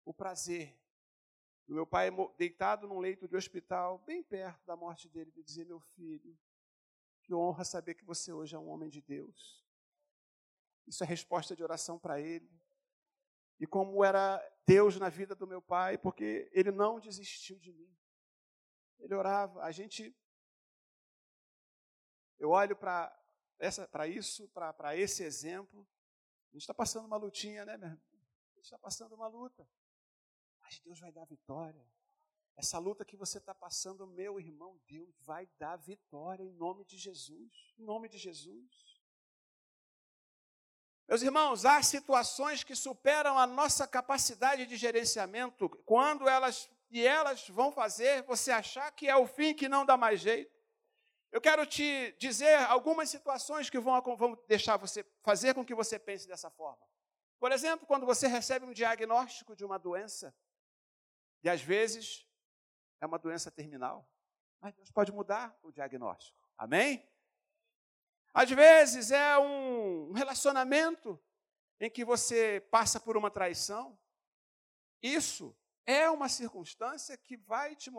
o 0.04 0.12
prazer 0.12 0.78
do 1.66 1.74
meu 1.74 1.86
pai 1.86 2.10
deitado 2.36 2.86
num 2.86 2.98
leito 2.98 3.26
de 3.26 3.36
hospital, 3.36 3.98
bem 3.98 4.22
perto 4.22 4.64
da 4.66 4.76
morte 4.76 5.08
dele, 5.08 5.30
de 5.30 5.42
dizer: 5.42 5.64
Meu 5.64 5.80
filho, 5.80 6.38
que 7.22 7.34
honra 7.34 7.64
saber 7.64 7.94
que 7.94 8.04
você 8.04 8.32
hoje 8.32 8.54
é 8.54 8.58
um 8.58 8.68
homem 8.68 8.88
de 8.88 9.00
Deus. 9.00 9.64
Isso 10.86 11.02
é 11.02 11.06
resposta 11.06 11.56
de 11.56 11.62
oração 11.62 11.98
para 11.98 12.20
ele. 12.20 12.50
E 13.58 13.66
como 13.66 14.04
era 14.04 14.42
Deus 14.66 14.98
na 14.98 15.08
vida 15.08 15.34
do 15.34 15.46
meu 15.46 15.62
pai, 15.62 15.96
porque 15.96 16.50
ele 16.52 16.70
não 16.70 17.00
desistiu 17.00 17.58
de 17.58 17.72
mim. 17.72 17.90
Ele 18.98 19.14
orava. 19.14 19.62
A 19.62 19.70
gente. 19.70 20.14
Eu 22.38 22.50
olho 22.50 22.76
para 22.76 23.16
isso, 24.06 24.48
para 24.48 24.96
esse 24.96 25.22
exemplo. 25.22 25.86
A 26.50 26.52
gente 26.54 26.62
está 26.62 26.74
passando 26.74 27.06
uma 27.06 27.16
lutinha, 27.16 27.64
né, 27.64 27.76
meu 27.76 27.88
irmão? 27.88 28.02
A 28.52 28.56
gente 28.56 28.64
está 28.64 28.78
passando 28.78 29.14
uma 29.14 29.26
luta. 29.26 29.66
Mas 30.64 30.80
Deus 30.80 30.98
vai 30.98 31.12
dar 31.12 31.26
vitória. 31.26 31.86
Essa 32.56 32.78
luta 32.78 33.04
que 33.04 33.16
você 33.16 33.38
está 33.38 33.54
passando, 33.54 34.06
meu 34.06 34.40
irmão, 34.40 34.80
Deus 34.88 35.14
vai 35.20 35.46
dar 35.58 35.76
vitória 35.76 36.42
em 36.42 36.52
nome 36.52 36.84
de 36.84 36.96
Jesus. 36.96 37.74
Em 37.78 37.84
nome 37.84 38.08
de 38.08 38.16
Jesus. 38.16 39.00
Meus 41.06 41.20
irmãos, 41.20 41.66
há 41.66 41.82
situações 41.82 42.64
que 42.64 42.74
superam 42.74 43.38
a 43.38 43.46
nossa 43.46 43.86
capacidade 43.86 44.64
de 44.64 44.76
gerenciamento 44.76 45.68
quando 45.84 46.26
elas 46.26 46.70
e 46.90 47.04
elas 47.04 47.46
vão 47.48 47.70
fazer 47.70 48.22
você 48.22 48.50
achar 48.50 48.90
que 48.92 49.08
é 49.08 49.16
o 49.16 49.26
fim 49.26 49.52
que 49.52 49.68
não 49.68 49.84
dá 49.84 49.96
mais 49.96 50.20
jeito. 50.20 50.54
Eu 51.30 51.40
quero 51.40 51.66
te 51.66 52.16
dizer 52.18 52.54
algumas 52.68 53.10
situações 53.10 53.68
que 53.68 53.78
vão, 53.78 54.00
vão 54.16 54.40
deixar 54.46 54.76
você 54.76 55.04
fazer 55.22 55.52
com 55.54 55.64
que 55.64 55.74
você 55.74 55.98
pense 55.98 56.26
dessa 56.26 56.48
forma. 56.48 56.86
Por 57.40 57.52
exemplo, 57.52 57.86
quando 57.86 58.06
você 58.06 58.28
recebe 58.28 58.64
um 58.64 58.72
diagnóstico 58.72 59.54
de 59.54 59.64
uma 59.64 59.78
doença, 59.78 60.34
e 61.44 61.48
às 61.48 61.60
vezes 61.60 62.26
é 63.00 63.06
uma 63.06 63.18
doença 63.18 63.50
terminal. 63.50 64.08
Mas 64.60 64.74
Deus 64.74 64.90
pode 64.90 65.12
mudar 65.12 65.54
o 65.62 65.70
diagnóstico. 65.70 66.42
Amém? 66.56 67.06
Às 68.32 68.50
vezes 68.50 69.10
é 69.10 69.38
um 69.38 70.12
relacionamento 70.12 71.22
em 71.78 71.90
que 71.90 72.02
você 72.02 72.66
passa 72.70 72.98
por 72.98 73.14
uma 73.14 73.30
traição. 73.30 73.98
Isso 75.02 75.54
é 75.84 76.08
uma 76.08 76.30
circunstância 76.30 77.14
que 77.16 77.36
vai 77.36 77.76
te 77.76 77.90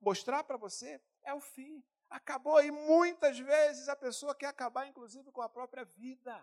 mostrar 0.00 0.44
para 0.44 0.56
você 0.56 0.98
é 1.22 1.34
o 1.34 1.40
fim. 1.40 1.84
Acabou 2.08 2.62
e 2.62 2.70
muitas 2.70 3.38
vezes 3.38 3.86
a 3.86 3.94
pessoa 3.94 4.34
quer 4.34 4.46
acabar 4.46 4.86
inclusive 4.86 5.30
com 5.30 5.42
a 5.42 5.48
própria 5.48 5.84
vida. 5.84 6.42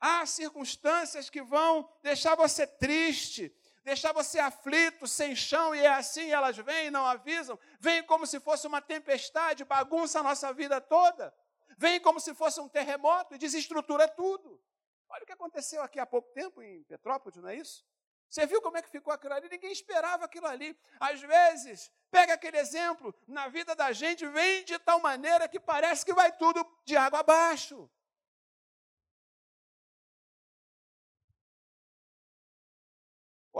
Há 0.00 0.24
circunstâncias 0.24 1.28
que 1.28 1.42
vão 1.42 1.86
deixar 2.02 2.34
você 2.34 2.66
triste, 2.66 3.54
deixar 3.82 4.12
você 4.12 4.38
aflito, 4.38 5.06
sem 5.06 5.34
chão, 5.34 5.74
e 5.74 5.80
é 5.80 5.88
assim, 5.88 6.30
elas 6.30 6.56
vêm 6.56 6.86
e 6.86 6.90
não 6.90 7.04
avisam, 7.06 7.58
vêm 7.78 8.02
como 8.02 8.26
se 8.26 8.38
fosse 8.40 8.66
uma 8.66 8.80
tempestade, 8.80 9.64
bagunça 9.64 10.20
a 10.20 10.22
nossa 10.22 10.52
vida 10.52 10.80
toda, 10.80 11.34
vem 11.78 12.00
como 12.00 12.20
se 12.20 12.34
fosse 12.34 12.60
um 12.60 12.68
terremoto 12.68 13.34
e 13.34 13.38
desestrutura 13.38 14.06
tudo. 14.08 14.60
Olha 15.08 15.22
o 15.22 15.26
que 15.26 15.32
aconteceu 15.32 15.82
aqui 15.82 15.98
há 15.98 16.06
pouco 16.06 16.30
tempo 16.32 16.62
em 16.62 16.82
Petrópolis, 16.84 17.38
não 17.38 17.48
é 17.48 17.56
isso? 17.56 17.84
Você 18.28 18.46
viu 18.46 18.62
como 18.62 18.76
é 18.76 18.82
que 18.82 18.88
ficou 18.88 19.12
aquilo 19.12 19.34
ali? 19.34 19.48
Ninguém 19.48 19.72
esperava 19.72 20.24
aquilo 20.24 20.46
ali. 20.46 20.78
Às 21.00 21.20
vezes, 21.20 21.90
pega 22.12 22.34
aquele 22.34 22.58
exemplo, 22.58 23.12
na 23.26 23.48
vida 23.48 23.74
da 23.74 23.90
gente 23.90 24.24
vem 24.28 24.64
de 24.64 24.78
tal 24.78 25.00
maneira 25.00 25.48
que 25.48 25.58
parece 25.58 26.04
que 26.04 26.14
vai 26.14 26.30
tudo 26.30 26.64
de 26.84 26.96
água 26.96 27.20
abaixo. 27.20 27.90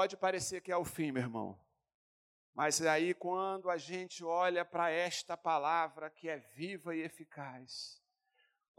Pode 0.00 0.16
parecer 0.16 0.62
que 0.62 0.73
é 0.73 0.76
o 0.78 0.83
fim, 0.83 1.12
meu 1.12 1.23
irmão. 1.23 1.61
Mas 2.54 2.80
aí, 2.80 3.12
quando 3.12 3.69
a 3.69 3.76
gente 3.76 4.25
olha 4.25 4.64
para 4.64 4.90
esta 4.90 5.37
palavra 5.37 6.09
que 6.09 6.26
é 6.26 6.38
viva 6.38 6.97
e 6.97 7.02
eficaz, 7.02 8.00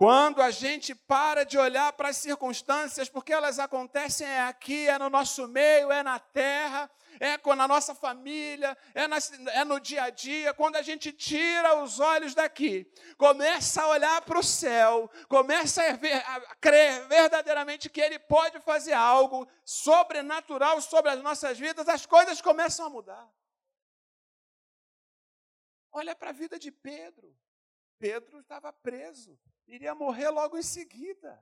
quando 0.01 0.41
a 0.41 0.49
gente 0.49 0.95
para 0.95 1.43
de 1.43 1.59
olhar 1.59 1.93
para 1.93 2.09
as 2.09 2.17
circunstâncias, 2.17 3.07
porque 3.07 3.31
elas 3.31 3.59
acontecem 3.59 4.25
é 4.25 4.41
aqui, 4.41 4.87
é 4.87 4.97
no 4.97 5.11
nosso 5.11 5.47
meio, 5.47 5.91
é 5.91 6.01
na 6.01 6.17
terra, 6.17 6.89
é 7.19 7.37
na 7.55 7.67
nossa 7.67 7.93
família, 7.93 8.75
é, 8.95 9.07
na, 9.07 9.17
é 9.51 9.63
no 9.63 9.79
dia 9.79 10.05
a 10.05 10.09
dia, 10.09 10.55
quando 10.55 10.77
a 10.77 10.81
gente 10.81 11.11
tira 11.11 11.83
os 11.83 11.99
olhos 11.99 12.33
daqui, 12.33 12.91
começa 13.15 13.83
a 13.83 13.89
olhar 13.89 14.23
para 14.23 14.39
o 14.39 14.43
céu, 14.43 15.07
começa 15.27 15.83
a, 15.83 15.91
ver, 15.95 16.15
a 16.15 16.55
crer 16.55 17.07
verdadeiramente 17.07 17.87
que 17.87 18.01
Ele 18.01 18.17
pode 18.17 18.59
fazer 18.61 18.93
algo 18.93 19.47
sobrenatural 19.63 20.81
sobre 20.81 21.11
as 21.11 21.21
nossas 21.21 21.59
vidas, 21.59 21.87
as 21.87 22.07
coisas 22.07 22.41
começam 22.41 22.87
a 22.87 22.89
mudar. 22.89 23.31
Olha 25.91 26.15
para 26.15 26.31
a 26.31 26.33
vida 26.33 26.57
de 26.57 26.71
Pedro. 26.71 27.37
Pedro 27.99 28.39
estava 28.39 28.73
preso 28.73 29.37
iria 29.75 29.95
morrer 29.95 30.29
logo 30.29 30.57
em 30.57 30.63
seguida. 30.63 31.41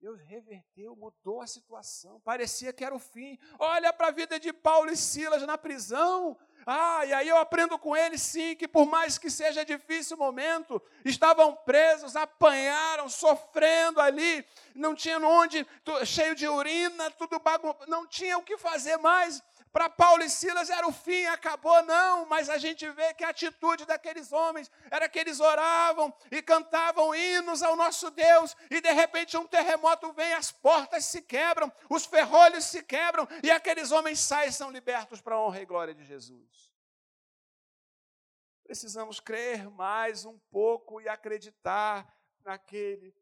Deus 0.00 0.20
reverteu, 0.20 0.94
mudou 0.94 1.40
a 1.40 1.46
situação. 1.46 2.20
Parecia 2.20 2.72
que 2.72 2.84
era 2.84 2.94
o 2.94 3.00
fim. 3.00 3.36
Olha 3.58 3.92
para 3.92 4.08
a 4.08 4.12
vida 4.12 4.38
de 4.38 4.52
Paulo 4.52 4.92
e 4.92 4.96
Silas 4.96 5.42
na 5.42 5.58
prisão. 5.58 6.38
Ah, 6.64 7.04
e 7.04 7.12
aí 7.12 7.28
eu 7.28 7.36
aprendo 7.36 7.76
com 7.78 7.96
eles 7.96 8.22
sim 8.22 8.54
que 8.54 8.68
por 8.68 8.86
mais 8.86 9.18
que 9.18 9.28
seja 9.28 9.64
difícil 9.64 10.16
o 10.16 10.20
momento, 10.20 10.80
estavam 11.04 11.56
presos, 11.56 12.14
apanharam, 12.14 13.08
sofrendo 13.08 14.00
ali, 14.00 14.46
não 14.72 14.94
tinham 14.94 15.24
onde, 15.24 15.66
cheio 16.04 16.34
de 16.34 16.46
urina, 16.46 17.10
tudo 17.12 17.40
bagun... 17.40 17.74
não 17.88 18.06
tinha 18.06 18.38
o 18.38 18.42
que 18.42 18.56
fazer 18.56 18.98
mais 18.98 19.42
Para 19.78 19.88
Paulo 19.88 20.24
e 20.24 20.28
Silas 20.28 20.70
era 20.70 20.88
o 20.88 20.92
fim, 20.92 21.24
acabou, 21.26 21.84
não, 21.84 22.26
mas 22.26 22.50
a 22.50 22.58
gente 22.58 22.90
vê 22.90 23.14
que 23.14 23.22
a 23.22 23.28
atitude 23.28 23.86
daqueles 23.86 24.32
homens 24.32 24.68
era 24.90 25.08
que 25.08 25.20
eles 25.20 25.38
oravam 25.38 26.12
e 26.32 26.42
cantavam 26.42 27.14
hinos 27.14 27.62
ao 27.62 27.76
nosso 27.76 28.10
Deus, 28.10 28.56
e 28.72 28.80
de 28.80 28.90
repente 28.90 29.36
um 29.36 29.46
terremoto 29.46 30.12
vem, 30.12 30.32
as 30.32 30.50
portas 30.50 31.04
se 31.04 31.22
quebram, 31.22 31.72
os 31.88 32.04
ferrolhos 32.04 32.64
se 32.64 32.82
quebram, 32.82 33.28
e 33.40 33.52
aqueles 33.52 33.92
homens 33.92 34.18
saem 34.18 34.48
e 34.48 34.52
são 34.52 34.72
libertos 34.72 35.20
para 35.20 35.36
a 35.36 35.40
honra 35.40 35.62
e 35.62 35.66
glória 35.66 35.94
de 35.94 36.04
Jesus. 36.04 36.72
Precisamos 38.64 39.20
crer 39.20 39.70
mais 39.70 40.24
um 40.24 40.40
pouco 40.50 41.00
e 41.00 41.08
acreditar 41.08 42.12
naquele 42.44 43.14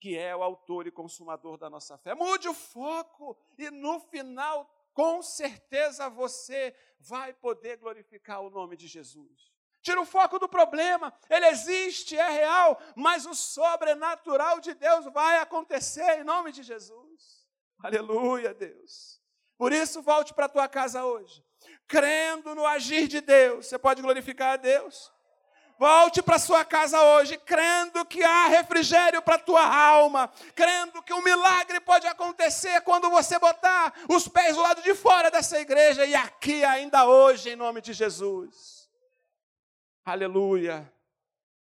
que 0.00 0.18
é 0.18 0.34
o 0.34 0.42
autor 0.42 0.88
e 0.88 0.90
consumador 0.90 1.56
da 1.56 1.70
nossa 1.70 1.96
fé. 1.96 2.12
Mude 2.12 2.48
o 2.48 2.54
foco 2.54 3.38
e 3.56 3.70
no 3.70 4.00
final, 4.00 4.68
com 4.92 5.22
certeza, 5.22 6.08
você 6.08 6.74
vai 6.98 7.32
poder 7.32 7.76
glorificar 7.78 8.40
o 8.40 8.50
nome 8.50 8.76
de 8.76 8.86
Jesus. 8.86 9.52
Tira 9.82 10.00
o 10.00 10.06
foco 10.06 10.38
do 10.38 10.48
problema, 10.48 11.12
ele 11.28 11.46
existe, 11.46 12.16
é 12.16 12.28
real, 12.28 12.80
mas 12.94 13.26
o 13.26 13.34
sobrenatural 13.34 14.60
de 14.60 14.74
Deus 14.74 15.06
vai 15.06 15.38
acontecer 15.38 16.20
em 16.20 16.24
nome 16.24 16.52
de 16.52 16.62
Jesus. 16.62 17.48
Aleluia, 17.82 18.54
Deus. 18.54 19.20
Por 19.58 19.72
isso, 19.72 20.00
volte 20.00 20.32
para 20.32 20.46
a 20.46 20.48
tua 20.48 20.68
casa 20.68 21.04
hoje, 21.04 21.44
crendo 21.88 22.54
no 22.54 22.64
agir 22.64 23.08
de 23.08 23.20
Deus. 23.20 23.66
Você 23.66 23.78
pode 23.78 24.00
glorificar 24.00 24.54
a 24.54 24.56
Deus? 24.56 25.12
Volte 25.78 26.22
para 26.22 26.38
sua 26.38 26.64
casa 26.64 27.02
hoje, 27.02 27.36
crendo 27.38 28.04
que 28.04 28.22
há 28.22 28.46
refrigério 28.46 29.20
para 29.22 29.38
tua 29.38 29.64
alma, 29.64 30.28
crendo 30.54 31.02
que 31.02 31.12
um 31.12 31.22
milagre 31.22 31.80
pode 31.80 32.06
acontecer 32.06 32.80
quando 32.82 33.10
você 33.10 33.38
botar 33.38 33.92
os 34.08 34.28
pés 34.28 34.54
do 34.54 34.62
lado 34.62 34.82
de 34.82 34.94
fora 34.94 35.30
dessa 35.30 35.58
igreja 35.58 36.04
e 36.04 36.14
aqui 36.14 36.64
ainda 36.64 37.06
hoje, 37.06 37.50
em 37.50 37.56
nome 37.56 37.80
de 37.80 37.92
Jesus. 37.92 38.88
Aleluia. 40.04 40.92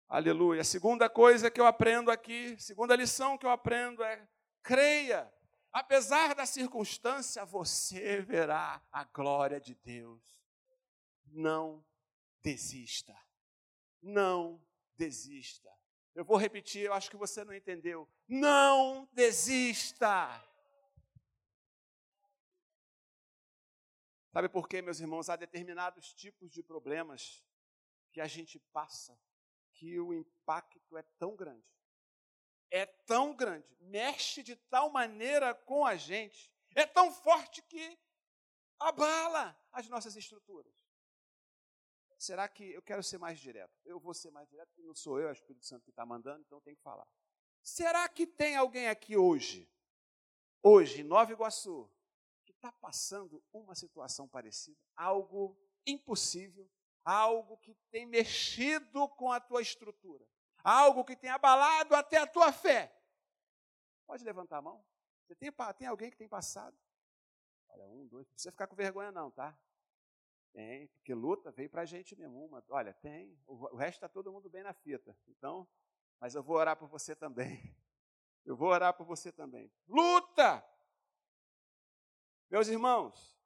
Aleluia. 0.10 0.62
A 0.62 0.66
segunda 0.66 1.10
coisa 1.10 1.52
que 1.52 1.60
eu 1.60 1.66
aprendo 1.66 2.10
aqui, 2.10 2.56
segunda 2.60 2.96
lição 2.96 3.38
que 3.38 3.46
eu 3.46 3.52
aprendo 3.52 4.04
é: 4.04 4.28
creia. 4.64 5.32
Apesar 5.72 6.34
da 6.34 6.46
circunstância, 6.46 7.46
você 7.46 8.22
verá 8.22 8.82
a 8.92 9.04
glória 9.04 9.60
de 9.60 9.76
Deus. 9.76 10.24
Não 11.28 11.86
desista 12.42 13.14
não 14.02 14.62
desista. 14.96 15.72
Eu 16.14 16.26
vou 16.26 16.38
repetir, 16.38 16.84
eu 16.86 16.94
acho 16.94 17.10
que 17.10 17.18
você 17.18 17.44
não 17.44 17.54
entendeu. 17.54 18.10
Não 18.28 19.08
desista. 19.14 20.44
Sabe 24.32 24.50
por 24.50 24.68
quê, 24.68 24.82
meus 24.82 25.00
irmãos? 25.00 25.30
Há 25.30 25.36
determinados 25.36 26.14
tipos 26.14 26.52
de 26.52 26.62
problemas 26.62 27.44
que 28.12 28.22
a 28.22 28.28
gente 28.28 28.60
passa 28.72 29.20
que 29.74 30.00
o 30.00 30.14
impacto 30.14 30.98
é 30.98 31.04
tão 31.20 31.36
grande. 31.36 31.66
É 32.70 32.86
tão 32.86 33.36
grande, 33.36 33.78
mexe 33.80 34.44
de 34.44 34.56
tal 34.56 34.90
maneira 34.90 35.54
com 35.54 35.86
a 35.86 35.96
gente, 35.96 36.52
é 36.76 36.86
tão 36.86 37.14
forte 37.14 37.62
que 37.62 37.98
abala 38.78 39.58
as 39.72 39.88
nossas 39.88 40.18
estruturas. 40.18 40.74
Será 42.18 42.50
que 42.50 42.72
eu 42.72 42.82
quero 42.82 43.04
ser 43.04 43.20
mais 43.20 43.40
direto? 43.40 43.80
Eu 43.86 44.00
vou 44.00 44.14
ser 44.14 44.32
mais 44.32 44.50
direto, 44.50 44.70
porque 44.70 44.82
não 44.82 44.96
sou 44.96 45.20
eu, 45.20 45.28
é 45.28 45.32
o 45.32 45.34
Espírito 45.34 45.66
Santo 45.66 45.84
que 45.84 45.92
está 45.92 46.06
mandando, 46.06 46.42
então 46.42 46.60
tem 46.62 46.76
que 46.76 46.82
falar. 46.82 47.08
Será 47.62 48.10
que 48.10 48.26
tem 48.26 48.56
alguém 48.56 48.88
aqui 48.88 49.16
hoje, 49.16 49.70
hoje, 50.64 51.02
em 51.02 51.04
Nova 51.04 51.32
Iguaçu, 51.32 51.92
que 52.44 52.54
está 52.54 52.72
passando 52.72 53.44
uma 53.54 53.76
situação 53.76 54.28
parecida? 54.28 54.80
Algo 54.96 55.56
impossível, 55.86 56.68
algo 57.04 57.58
que 57.58 57.76
tem 57.92 58.06
mexido 58.06 59.08
com 59.10 59.32
a 59.32 59.40
tua 59.40 59.62
estrutura, 59.62 60.28
algo 60.64 61.06
que 61.06 61.16
tem 61.16 61.30
abalado 61.30 61.94
até 61.94 62.18
a 62.18 62.26
tua 62.26 62.52
fé. 62.52 62.94
Pode 64.08 64.24
levantar 64.24 64.58
a 64.58 64.62
mão? 64.62 64.84
Você 65.28 65.36
tem, 65.36 65.52
tem 65.78 65.88
alguém 65.88 66.10
que 66.10 66.18
tem 66.18 66.28
passado? 66.28 66.76
Olha, 67.68 67.86
um, 67.88 68.08
dois, 68.08 68.26
não 68.26 68.34
precisa 68.34 68.52
ficar 68.52 68.66
com 68.66 68.76
vergonha, 68.76 69.12
não, 69.12 69.30
tá? 69.30 69.58
Tem, 70.54 70.88
porque 70.88 71.14
luta 71.14 71.52
veio 71.52 71.70
para 71.70 71.84
a 71.84 71.86
gente 71.86 72.16
mesmo. 72.16 72.46
Uma, 72.46 72.64
olha, 72.70 72.94
tem, 72.94 73.38
o, 73.46 73.76
resto 73.76 73.98
está 73.98 74.10
todo 74.10 74.32
mundo 74.32 74.50
bem 74.50 74.64
na 74.64 74.74
fita. 74.74 75.16
Então, 75.28 75.68
mas 76.20 76.36
eu 76.36 76.42
vou 76.42 76.58
orar 76.58 76.76
por 76.78 76.88
você 76.88 77.16
também. 77.16 77.62
Eu 78.46 78.56
vou 78.56 78.70
orar 78.70 78.94
por 78.94 79.06
você 79.06 79.30
também. 79.30 79.70
Luta! 79.90 80.66
Meus 82.50 82.70
irmãos, 82.70 83.38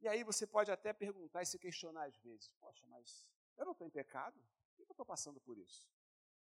e 0.00 0.06
aí 0.06 0.22
você 0.22 0.46
pode 0.46 0.70
até 0.70 0.92
perguntar 0.92 1.42
e 1.42 1.46
se 1.46 1.58
questionar 1.58 2.04
às 2.04 2.16
vezes: 2.18 2.48
Poxa, 2.60 2.86
mas 2.86 3.26
eu 3.56 3.64
não 3.64 3.72
estou 3.72 3.84
em 3.84 3.90
pecado? 3.90 4.40
Por 4.76 4.84
que 4.84 4.90
eu 4.90 4.92
estou 4.92 5.04
passando 5.04 5.40
por 5.40 5.58
isso? 5.58 5.84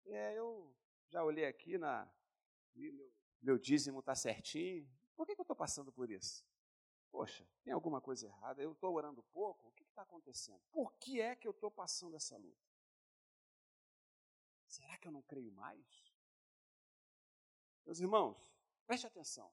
É, 0.06 0.36
eu 0.36 0.74
já 1.08 1.22
olhei 1.22 1.46
aqui 1.46 1.78
na. 1.78 2.10
Meu, 2.74 3.12
meu 3.40 3.58
dízimo 3.58 4.00
está 4.00 4.16
certinho. 4.16 4.90
Por 5.14 5.26
que, 5.26 5.34
que 5.34 5.40
eu 5.40 5.44
estou 5.44 5.56
passando 5.56 5.92
por 5.92 6.10
isso? 6.10 6.44
Poxa, 7.14 7.48
tem 7.62 7.72
alguma 7.72 8.00
coisa 8.00 8.26
errada? 8.26 8.60
Eu 8.60 8.72
estou 8.72 8.92
orando 8.92 9.22
pouco? 9.32 9.68
O 9.68 9.70
que 9.70 9.84
está 9.84 10.02
acontecendo? 10.02 10.60
Por 10.72 10.92
que 10.94 11.20
é 11.20 11.36
que 11.36 11.46
eu 11.46 11.52
estou 11.52 11.70
passando 11.70 12.16
essa 12.16 12.36
luta? 12.36 12.68
Será 14.66 14.98
que 14.98 15.06
eu 15.06 15.12
não 15.12 15.22
creio 15.22 15.52
mais? 15.52 16.12
Meus 17.86 18.00
irmãos, 18.00 18.52
preste 18.84 19.06
atenção. 19.06 19.48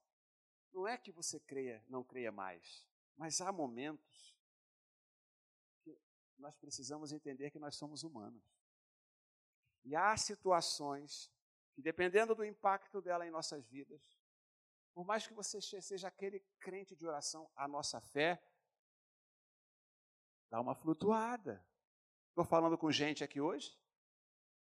Não 0.73 0.87
é 0.87 0.97
que 0.97 1.11
você 1.11 1.39
creia, 1.39 1.85
não 1.87 2.03
creia 2.03 2.31
mais, 2.31 2.83
mas 3.15 3.39
há 3.41 3.51
momentos 3.51 4.35
que 5.83 5.95
nós 6.39 6.57
precisamos 6.57 7.11
entender 7.11 7.51
que 7.51 7.59
nós 7.59 7.75
somos 7.75 8.01
humanos. 8.01 8.43
E 9.83 9.95
há 9.95 10.17
situações 10.17 11.31
que, 11.73 11.81
dependendo 11.83 12.33
do 12.33 12.43
impacto 12.43 13.03
dela 13.03 13.27
em 13.27 13.29
nossas 13.29 13.67
vidas, 13.67 14.19
por 14.93 15.05
mais 15.05 15.25
que 15.25 15.33
você 15.33 15.61
seja 15.61 16.07
aquele 16.07 16.39
crente 16.59 16.95
de 16.95 17.05
oração, 17.05 17.49
a 17.55 17.67
nossa 17.67 17.99
fé 18.01 18.41
dá 20.49 20.59
uma 20.59 20.75
flutuada. 20.75 21.65
Estou 22.29 22.43
falando 22.43 22.77
com 22.77 22.91
gente 22.91 23.23
aqui 23.23 23.39
hoje? 23.39 23.77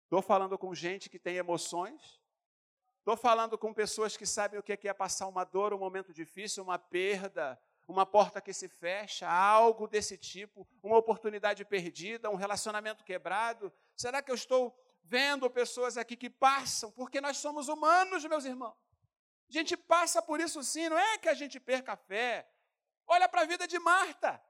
Estou 0.05 0.23
falando 0.23 0.57
com 0.59 0.75
gente 0.75 1.11
que 1.11 1.19
tem 1.19 1.37
emoções? 1.37 2.21
Estou 2.99 3.17
falando 3.17 3.57
com 3.57 3.73
pessoas 3.73 4.17
que 4.17 4.27
sabem 4.27 4.59
o 4.59 4.63
que 4.63 4.89
é 4.89 4.95
passar 4.95 5.27
uma 5.27 5.45
dor, 5.45 5.73
um 5.73 5.79
momento 5.79 6.13
difícil, 6.13 6.63
uma 6.63 6.79
perda, 6.79 7.61
uma 7.89 8.07
porta 8.07 8.41
que 8.41 8.53
se 8.53 8.69
fecha, 8.69 9.29
algo 9.29 9.89
desse 9.89 10.17
tipo, 10.17 10.67
uma 10.83 10.97
oportunidade 10.97 11.65
perdida, 11.65 12.31
um 12.31 12.37
relacionamento 12.37 13.05
quebrado? 13.05 13.73
Será 13.97 14.23
que 14.23 14.31
eu 14.31 14.35
estou 14.35 14.77
vendo 15.03 15.51
pessoas 15.51 15.97
aqui 15.97 16.17
que 16.17 16.31
passam? 16.31 16.93
Porque 16.93 17.21
nós 17.21 17.39
somos 17.39 17.69
humanos, 17.69 18.25
meus 18.27 18.45
irmãos. 18.45 18.77
A 19.51 19.53
gente 19.53 19.77
passa 19.77 20.23
por 20.23 20.41
isso 20.41 20.63
sim, 20.63 20.89
não 20.89 20.97
é 20.97 21.19
que 21.19 21.29
a 21.29 21.35
gente 21.35 21.59
perca 21.59 21.95
a 21.95 21.97
fé. 21.97 22.49
Olha 23.05 23.29
para 23.29 23.41
a 23.41 23.45
vida 23.45 23.67
de 23.67 23.81
Marta. 23.81 24.41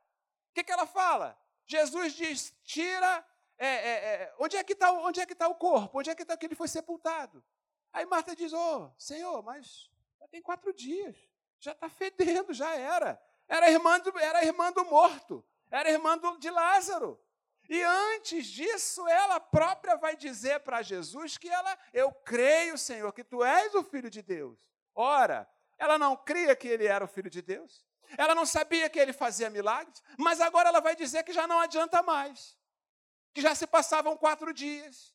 O 0.50 0.52
que, 0.52 0.62
que 0.62 0.70
ela 0.70 0.86
fala? 0.86 1.40
Jesus 1.66 2.12
diz: 2.12 2.54
tira. 2.62 3.26
É, 3.56 3.66
é, 3.66 3.92
é, 3.92 4.34
onde 4.38 4.56
é 4.56 4.64
que 4.64 4.72
está 4.72 4.88
é 4.88 5.34
tá 5.34 5.48
o 5.48 5.54
corpo? 5.54 5.98
Onde 5.98 6.10
é 6.10 6.14
que 6.14 6.22
está 6.22 6.36
que 6.36 6.46
ele 6.46 6.54
foi 6.54 6.68
sepultado? 6.68 7.42
Aí 7.92 8.04
Marta 8.04 8.36
diz: 8.36 8.52
Ô 8.52 8.58
oh, 8.58 8.90
Senhor, 8.98 9.42
mas 9.42 9.90
já 10.18 10.28
tem 10.28 10.42
quatro 10.42 10.72
dias, 10.74 11.16
já 11.58 11.72
está 11.72 11.88
fedendo, 11.88 12.52
já 12.52 12.74
era. 12.74 13.20
Era 13.48 13.70
irmã, 13.70 13.98
do, 13.98 14.18
era 14.18 14.44
irmã 14.44 14.70
do 14.70 14.84
morto, 14.84 15.44
era 15.70 15.90
irmã 15.90 16.18
do, 16.18 16.38
de 16.38 16.50
Lázaro. 16.50 17.18
E 17.68 17.82
antes 17.82 18.46
disso, 18.46 19.06
ela 19.08 19.40
própria 19.40 19.96
vai 19.96 20.16
dizer 20.16 20.60
para 20.60 20.82
Jesus 20.82 21.38
que 21.38 21.48
ela, 21.48 21.78
eu 21.92 22.12
creio, 22.12 22.76
Senhor, 22.76 23.12
que 23.12 23.24
tu 23.24 23.44
és 23.44 23.74
o 23.74 23.84
filho 23.84 24.10
de 24.10 24.22
Deus. 24.22 24.58
Ora, 24.94 25.48
ela 25.78 25.98
não 25.98 26.16
cria 26.16 26.54
que 26.54 26.68
ele 26.68 26.86
era 26.86 27.04
o 27.04 27.08
filho 27.08 27.30
de 27.30 27.40
Deus, 27.40 27.84
ela 28.18 28.34
não 28.34 28.44
sabia 28.44 28.88
que 28.90 28.98
ele 28.98 29.12
fazia 29.12 29.48
milagres, 29.50 30.02
mas 30.18 30.40
agora 30.40 30.68
ela 30.68 30.80
vai 30.80 30.96
dizer 30.96 31.22
que 31.22 31.32
já 31.32 31.46
não 31.46 31.60
adianta 31.60 32.02
mais, 32.02 32.58
que 33.32 33.40
já 33.40 33.54
se 33.54 33.66
passavam 33.66 34.16
quatro 34.16 34.52
dias, 34.52 35.14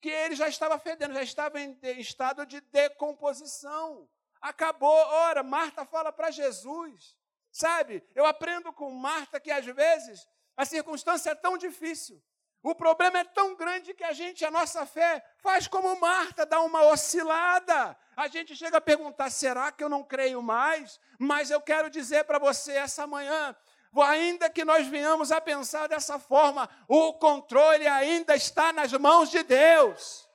que 0.00 0.10
ele 0.10 0.34
já 0.34 0.48
estava 0.48 0.78
fedendo, 0.78 1.14
já 1.14 1.22
estava 1.22 1.60
em 1.60 1.78
estado 1.98 2.44
de 2.44 2.60
decomposição. 2.60 4.08
Acabou. 4.40 4.90
Ora, 4.90 5.42
Marta 5.42 5.86
fala 5.86 6.12
para 6.12 6.30
Jesus, 6.30 7.16
sabe? 7.50 8.06
Eu 8.14 8.26
aprendo 8.26 8.70
com 8.72 8.90
Marta 8.90 9.40
que 9.40 9.50
às 9.50 9.64
vezes 9.64 10.28
a 10.54 10.66
circunstância 10.66 11.30
é 11.30 11.34
tão 11.34 11.56
difícil, 11.56 12.22
o 12.64 12.74
problema 12.74 13.18
é 13.18 13.24
tão 13.24 13.54
grande 13.54 13.92
que 13.92 14.02
a 14.02 14.14
gente, 14.14 14.42
a 14.42 14.50
nossa 14.50 14.86
fé, 14.86 15.22
faz 15.36 15.68
como 15.68 16.00
Marta, 16.00 16.46
dá 16.46 16.62
uma 16.62 16.84
oscilada. 16.84 17.94
A 18.16 18.26
gente 18.26 18.56
chega 18.56 18.78
a 18.78 18.80
perguntar: 18.80 19.28
será 19.28 19.70
que 19.70 19.84
eu 19.84 19.88
não 19.90 20.02
creio 20.02 20.42
mais? 20.42 20.98
Mas 21.18 21.50
eu 21.50 21.60
quero 21.60 21.90
dizer 21.90 22.24
para 22.24 22.38
você 22.38 22.72
essa 22.72 23.06
manhã, 23.06 23.54
ainda 24.02 24.48
que 24.48 24.64
nós 24.64 24.86
venhamos 24.86 25.30
a 25.30 25.42
pensar 25.42 25.88
dessa 25.88 26.18
forma, 26.18 26.66
o 26.88 27.12
controle 27.12 27.86
ainda 27.86 28.34
está 28.34 28.72
nas 28.72 28.94
mãos 28.94 29.30
de 29.30 29.42
Deus. 29.42 30.26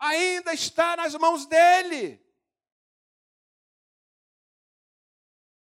Ainda 0.00 0.52
está 0.52 0.96
nas 0.96 1.14
mãos 1.14 1.46
dele. 1.46 2.20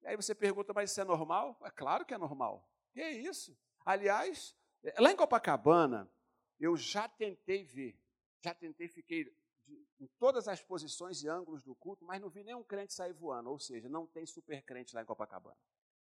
aí 0.03 0.17
você 0.17 0.35
pergunta, 0.35 0.73
mas 0.73 0.91
isso 0.91 1.01
é 1.03 1.05
normal? 1.05 1.61
É 1.63 1.71
claro 1.71 2.07
que 2.07 2.15
é 2.15 2.19
normal. 2.19 2.67
Que 2.95 3.03
é 3.03 3.11
isso? 3.11 3.55
Aliás, 3.85 4.57
lá 4.99 5.11
em 5.11 5.17
Copacabana, 5.17 6.11
eu 6.59 6.77
já 6.77 7.09
tentei 7.09 7.65
ver, 7.65 7.99
já 8.41 8.55
tentei, 8.55 8.89
fiquei 8.89 9.25
de, 9.25 9.87
em 10.01 10.07
todas 10.19 10.49
as 10.49 10.63
posições 10.63 11.23
e 11.23 11.29
ângulos 11.29 11.63
do 11.63 11.75
culto, 11.75 12.05
mas 12.05 12.21
não 12.21 12.29
vi 12.29 12.43
nenhum 12.45 12.63
crente 12.63 12.95
sair 12.95 13.13
voando, 13.13 13.51
ou 13.51 13.59
seja, 13.59 13.89
não 13.89 14.07
tem 14.07 14.27
super 14.27 14.63
crente 14.63 14.95
lá 14.95 15.03
em 15.03 15.07
Copacabana. 15.07 15.57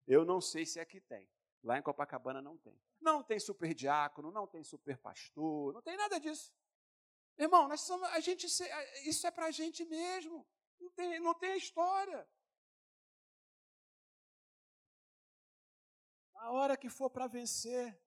Eu 0.07 0.23
não 0.23 0.39
sei 0.39 0.65
se 0.65 0.79
aqui 0.79 0.99
tem. 1.01 1.27
Lá 1.63 1.79
em 1.79 1.81
Copacabana 1.81 2.41
não 2.41 2.57
tem. 2.57 2.79
Não 3.01 3.23
tem 3.23 3.39
super 3.39 3.73
diácono, 3.73 4.31
não 4.31 4.45
tem 4.45 4.63
super 4.63 4.97
pastor, 4.97 5.73
não 5.73 5.81
tem 5.81 5.97
nada 5.97 6.19
disso. 6.19 6.53
Irmão, 7.37 7.67
nós 7.67 7.81
somos, 7.81 8.07
a 8.09 8.19
gente, 8.19 8.45
isso 8.45 9.27
é 9.27 9.31
para 9.31 9.47
a 9.47 9.51
gente 9.51 9.83
mesmo. 9.85 10.45
Não 10.79 10.89
tem, 10.91 11.19
não 11.19 11.33
tem 11.33 11.57
história. 11.57 12.27
A 16.35 16.51
hora 16.51 16.77
que 16.77 16.89
for 16.89 17.09
para 17.09 17.27
vencer, 17.27 17.99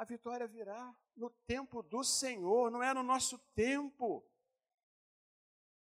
a 0.00 0.04
vitória 0.04 0.46
virá 0.46 0.96
no 1.14 1.28
tempo 1.46 1.82
do 1.82 2.02
Senhor, 2.02 2.70
não 2.70 2.82
é 2.82 2.94
no 2.94 3.02
nosso 3.02 3.36
tempo. 3.54 4.26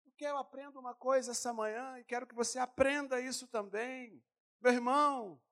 Porque 0.06 0.24
eu 0.24 0.38
aprendo 0.38 0.80
uma 0.80 0.96
coisa 0.96 1.32
essa 1.32 1.52
manhã 1.52 2.00
e 2.00 2.06
quero 2.06 2.26
que 2.26 2.34
você 2.34 2.58
aprenda 2.58 3.20
isso 3.20 3.46
também. 3.46 4.24
Meu 4.62 4.72
irmão, 4.72 5.44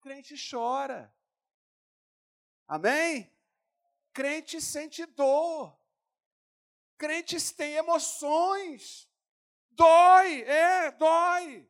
crente 0.00 0.36
chora. 0.48 1.12
Amém? 2.68 3.36
Crente 4.12 4.60
sente 4.60 5.04
dor. 5.04 5.76
Crentes 6.96 7.50
têm 7.50 7.72
emoções. 7.72 9.10
Dói, 9.72 10.42
é, 10.42 10.92
dói. 10.92 11.68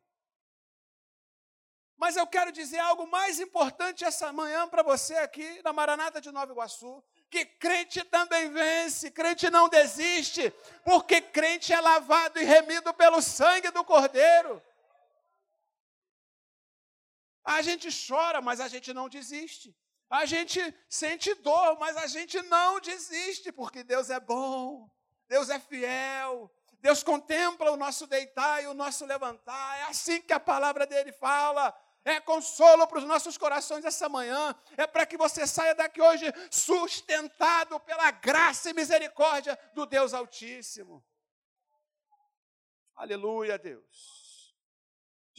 Mas 2.01 2.15
eu 2.17 2.25
quero 2.25 2.51
dizer 2.51 2.79
algo 2.79 3.05
mais 3.05 3.39
importante 3.39 4.03
essa 4.03 4.33
manhã 4.33 4.67
para 4.67 4.81
você 4.81 5.13
aqui 5.17 5.61
na 5.63 5.71
Maranata 5.71 6.19
de 6.19 6.31
Nova 6.31 6.51
Iguaçu, 6.51 7.03
que 7.29 7.45
crente 7.45 8.03
também 8.05 8.49
vence, 8.49 9.11
crente 9.11 9.51
não 9.51 9.69
desiste, 9.69 10.49
porque 10.83 11.21
crente 11.21 11.71
é 11.71 11.79
lavado 11.79 12.39
e 12.39 12.43
remido 12.43 12.91
pelo 12.95 13.21
sangue 13.21 13.69
do 13.69 13.83
Cordeiro. 13.83 14.59
A 17.43 17.61
gente 17.61 17.87
chora, 18.07 18.41
mas 18.41 18.59
a 18.59 18.67
gente 18.67 18.91
não 18.91 19.07
desiste. 19.07 19.71
A 20.09 20.25
gente 20.25 20.59
sente 20.89 21.35
dor, 21.35 21.77
mas 21.77 21.95
a 21.97 22.07
gente 22.07 22.41
não 22.41 22.79
desiste, 22.79 23.51
porque 23.51 23.83
Deus 23.83 24.09
é 24.09 24.19
bom, 24.19 24.89
Deus 25.27 25.51
é 25.51 25.59
fiel, 25.59 26.51
Deus 26.79 27.03
contempla 27.03 27.69
o 27.69 27.77
nosso 27.77 28.07
deitar 28.07 28.63
e 28.63 28.65
o 28.65 28.73
nosso 28.73 29.05
levantar. 29.05 29.77
É 29.77 29.83
assim 29.83 30.19
que 30.19 30.33
a 30.33 30.39
palavra 30.39 30.87
dele 30.87 31.11
fala 31.11 31.71
é 32.03 32.19
consolo 32.19 32.87
para 32.87 32.99
os 32.99 33.03
nossos 33.03 33.37
corações 33.37 33.85
essa 33.85 34.09
manhã, 34.09 34.55
é 34.77 34.87
para 34.87 35.05
que 35.05 35.17
você 35.17 35.45
saia 35.45 35.75
daqui 35.75 36.01
hoje 36.01 36.25
sustentado 36.49 37.79
pela 37.79 38.09
graça 38.11 38.69
e 38.69 38.73
misericórdia 38.73 39.57
do 39.73 39.85
Deus 39.85 40.13
Altíssimo. 40.13 41.03
Aleluia, 42.95 43.57
Deus. 43.57 44.20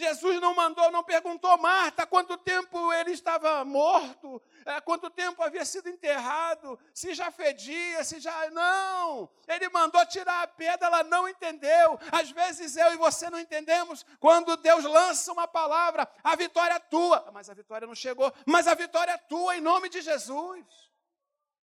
Jesus 0.03 0.41
não 0.41 0.53
mandou, 0.55 0.91
não 0.91 1.05
perguntou 1.05 1.57
Marta 1.59 2.05
quanto 2.05 2.37
tempo 2.37 2.93
ele 2.93 3.13
estava 3.13 3.65
morto, 3.65 4.43
é, 4.67 4.81
quanto 4.81 5.09
tempo 5.09 5.41
havia 5.43 5.65
sido 5.65 5.89
enterrado, 5.89 6.77
se 6.93 7.15
já 7.15 7.31
fedia, 7.31 8.03
se 8.03 8.19
já. 8.19 8.51
Não! 8.51 9.31
Ele 9.47 9.69
mandou 9.69 10.05
tirar 10.07 10.43
a 10.43 10.49
pedra, 10.49 10.89
ela 10.89 11.05
não 11.05 11.29
entendeu. 11.29 11.99
Às 12.11 12.31
vezes 12.33 12.77
eu 12.77 12.93
e 12.93 12.97
você 12.97 13.31
não 13.31 13.39
entendemos. 13.39 14.05
Quando 14.19 14.57
Deus 14.57 14.83
lança 14.85 15.33
uma 15.33 15.47
palavra, 15.47 16.09
a 16.25 16.35
vitória 16.35 16.75
é 16.75 16.81
tua. 16.81 17.31
Mas 17.33 17.49
a 17.49 17.55
vitória 17.55 17.87
não 17.87 17.95
chegou, 17.95 18.33
mas 18.45 18.67
a 18.67 18.75
vitória 18.75 19.13
é 19.13 19.19
tua 19.19 19.57
em 19.57 19.61
nome 19.61 19.89
de 19.89 20.01
Jesus. 20.01 20.67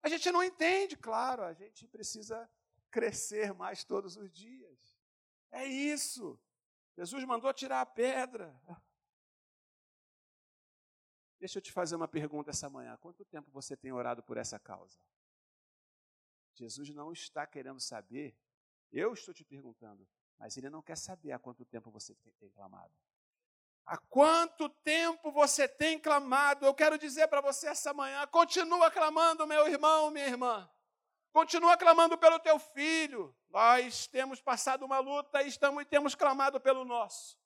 A 0.02 0.08
gente 0.08 0.30
não 0.30 0.44
entende, 0.44 0.96
claro, 0.96 1.42
a 1.42 1.54
gente 1.54 1.86
precisa 1.86 2.48
crescer 2.90 3.54
mais 3.54 3.84
todos 3.84 4.16
os 4.16 4.30
dias. 4.30 4.78
É 5.50 5.64
isso. 5.64 6.38
Jesus 6.98 7.24
mandou 7.24 7.54
tirar 7.54 7.80
a 7.80 7.86
pedra. 7.86 8.52
Deixa 11.38 11.58
eu 11.58 11.62
te 11.62 11.70
fazer 11.70 11.94
uma 11.94 12.08
pergunta 12.08 12.50
essa 12.50 12.68
manhã. 12.68 12.96
Quanto 12.96 13.24
tempo 13.24 13.48
você 13.52 13.76
tem 13.76 13.92
orado 13.92 14.20
por 14.20 14.36
essa 14.36 14.58
causa? 14.58 14.98
Jesus 16.54 16.90
não 16.90 17.12
está 17.12 17.46
querendo 17.46 17.78
saber, 17.78 18.36
eu 18.90 19.12
estou 19.12 19.32
te 19.32 19.44
perguntando, 19.44 20.08
mas 20.36 20.56
ele 20.56 20.68
não 20.68 20.82
quer 20.82 20.96
saber 20.96 21.30
há 21.30 21.38
quanto 21.38 21.64
tempo 21.64 21.88
você 21.88 22.16
tem 22.16 22.50
clamado. 22.50 22.92
Há 23.86 23.96
quanto 23.96 24.68
tempo 24.68 25.30
você 25.30 25.68
tem 25.68 26.00
clamado? 26.00 26.66
Eu 26.66 26.74
quero 26.74 26.98
dizer 26.98 27.28
para 27.28 27.40
você 27.40 27.68
essa 27.68 27.94
manhã: 27.94 28.26
continua 28.26 28.90
clamando, 28.90 29.46
meu 29.46 29.68
irmão, 29.68 30.10
minha 30.10 30.26
irmã. 30.26 30.68
Continua 31.32 31.76
clamando 31.76 32.16
pelo 32.16 32.38
teu 32.38 32.58
filho. 32.58 33.34
Nós 33.50 34.06
temos 34.06 34.40
passado 34.40 34.84
uma 34.84 34.98
luta 34.98 35.42
e 35.42 35.48
estamos 35.48 35.82
e 35.82 35.86
temos 35.86 36.14
clamado 36.14 36.60
pelo 36.60 36.84
nosso. 36.84 37.38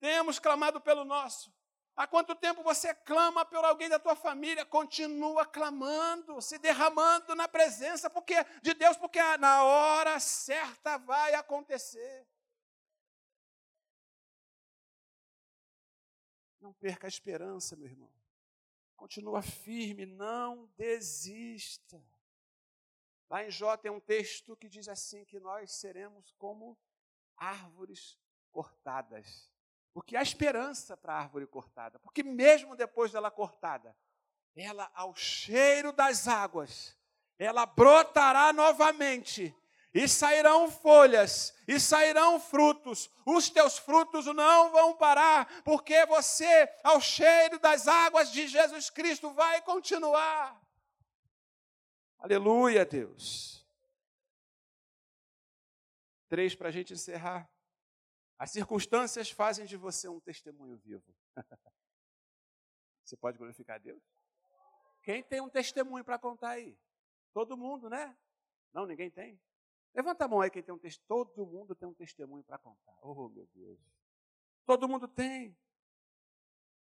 Temos 0.00 0.38
clamado 0.38 0.80
pelo 0.80 1.04
nosso. 1.04 1.52
Há 1.94 2.06
quanto 2.06 2.34
tempo 2.34 2.62
você 2.62 2.94
clama 2.94 3.44
por 3.44 3.64
alguém 3.64 3.88
da 3.88 3.98
tua 3.98 4.16
família? 4.16 4.64
Continua 4.64 5.44
clamando, 5.44 6.40
se 6.40 6.58
derramando 6.58 7.34
na 7.34 7.46
presença 7.46 8.08
porque, 8.08 8.34
de 8.62 8.72
Deus, 8.72 8.96
porque 8.96 9.20
na 9.36 9.62
hora 9.62 10.18
certa 10.18 10.96
vai 10.96 11.34
acontecer. 11.34 12.26
Não 16.60 16.72
perca 16.72 17.06
a 17.06 17.08
esperança, 17.08 17.76
meu 17.76 17.88
irmão. 17.88 18.10
Continua 18.96 19.42
firme, 19.42 20.06
não 20.06 20.66
desista. 20.76 22.02
Lá 23.32 23.42
em 23.42 23.50
Jó 23.50 23.78
tem 23.78 23.90
um 23.90 23.98
texto 23.98 24.54
que 24.54 24.68
diz 24.68 24.90
assim: 24.90 25.24
que 25.24 25.40
nós 25.40 25.72
seremos 25.72 26.34
como 26.38 26.78
árvores 27.34 28.18
cortadas. 28.50 29.50
Porque 29.94 30.18
há 30.18 30.22
esperança 30.22 30.98
para 30.98 31.14
a 31.14 31.20
árvore 31.20 31.46
cortada. 31.46 31.98
Porque 32.00 32.22
mesmo 32.22 32.76
depois 32.76 33.10
dela 33.10 33.30
cortada, 33.30 33.96
ela, 34.54 34.90
ao 34.94 35.16
cheiro 35.16 35.92
das 35.92 36.28
águas, 36.28 36.94
ela 37.38 37.64
brotará 37.64 38.52
novamente. 38.52 39.56
E 39.94 40.06
sairão 40.06 40.70
folhas, 40.70 41.54
e 41.66 41.80
sairão 41.80 42.38
frutos. 42.38 43.10
Os 43.24 43.48
teus 43.48 43.78
frutos 43.78 44.26
não 44.26 44.70
vão 44.72 44.94
parar, 44.94 45.62
porque 45.62 46.04
você, 46.04 46.68
ao 46.84 47.00
cheiro 47.00 47.58
das 47.58 47.88
águas 47.88 48.30
de 48.30 48.46
Jesus 48.46 48.90
Cristo, 48.90 49.30
vai 49.30 49.62
continuar. 49.62 50.61
Aleluia, 52.22 52.86
Deus. 52.86 53.66
Três 56.28 56.54
para 56.54 56.68
a 56.68 56.70
gente 56.70 56.92
encerrar. 56.92 57.50
As 58.38 58.52
circunstâncias 58.52 59.28
fazem 59.28 59.66
de 59.66 59.76
você 59.76 60.08
um 60.08 60.20
testemunho 60.20 60.76
vivo. 60.76 61.12
Você 63.04 63.16
pode 63.16 63.36
glorificar 63.36 63.80
Deus? 63.80 64.00
Quem 65.02 65.20
tem 65.20 65.40
um 65.40 65.48
testemunho 65.48 66.04
para 66.04 66.16
contar 66.16 66.50
aí? 66.50 66.78
Todo 67.32 67.56
mundo, 67.56 67.90
né? 67.90 68.16
Não, 68.72 68.86
ninguém 68.86 69.10
tem. 69.10 69.38
Levanta 69.92 70.24
a 70.24 70.28
mão 70.28 70.40
aí 70.40 70.48
quem 70.48 70.62
tem 70.62 70.72
um 70.72 70.78
testemunho. 70.78 71.08
Todo 71.08 71.44
mundo 71.44 71.74
tem 71.74 71.88
um 71.88 71.94
testemunho 71.94 72.44
para 72.44 72.56
contar. 72.56 72.96
Oh, 73.02 73.28
meu 73.28 73.48
Deus. 73.52 73.80
Todo 74.64 74.88
mundo 74.88 75.08
tem. 75.08 75.58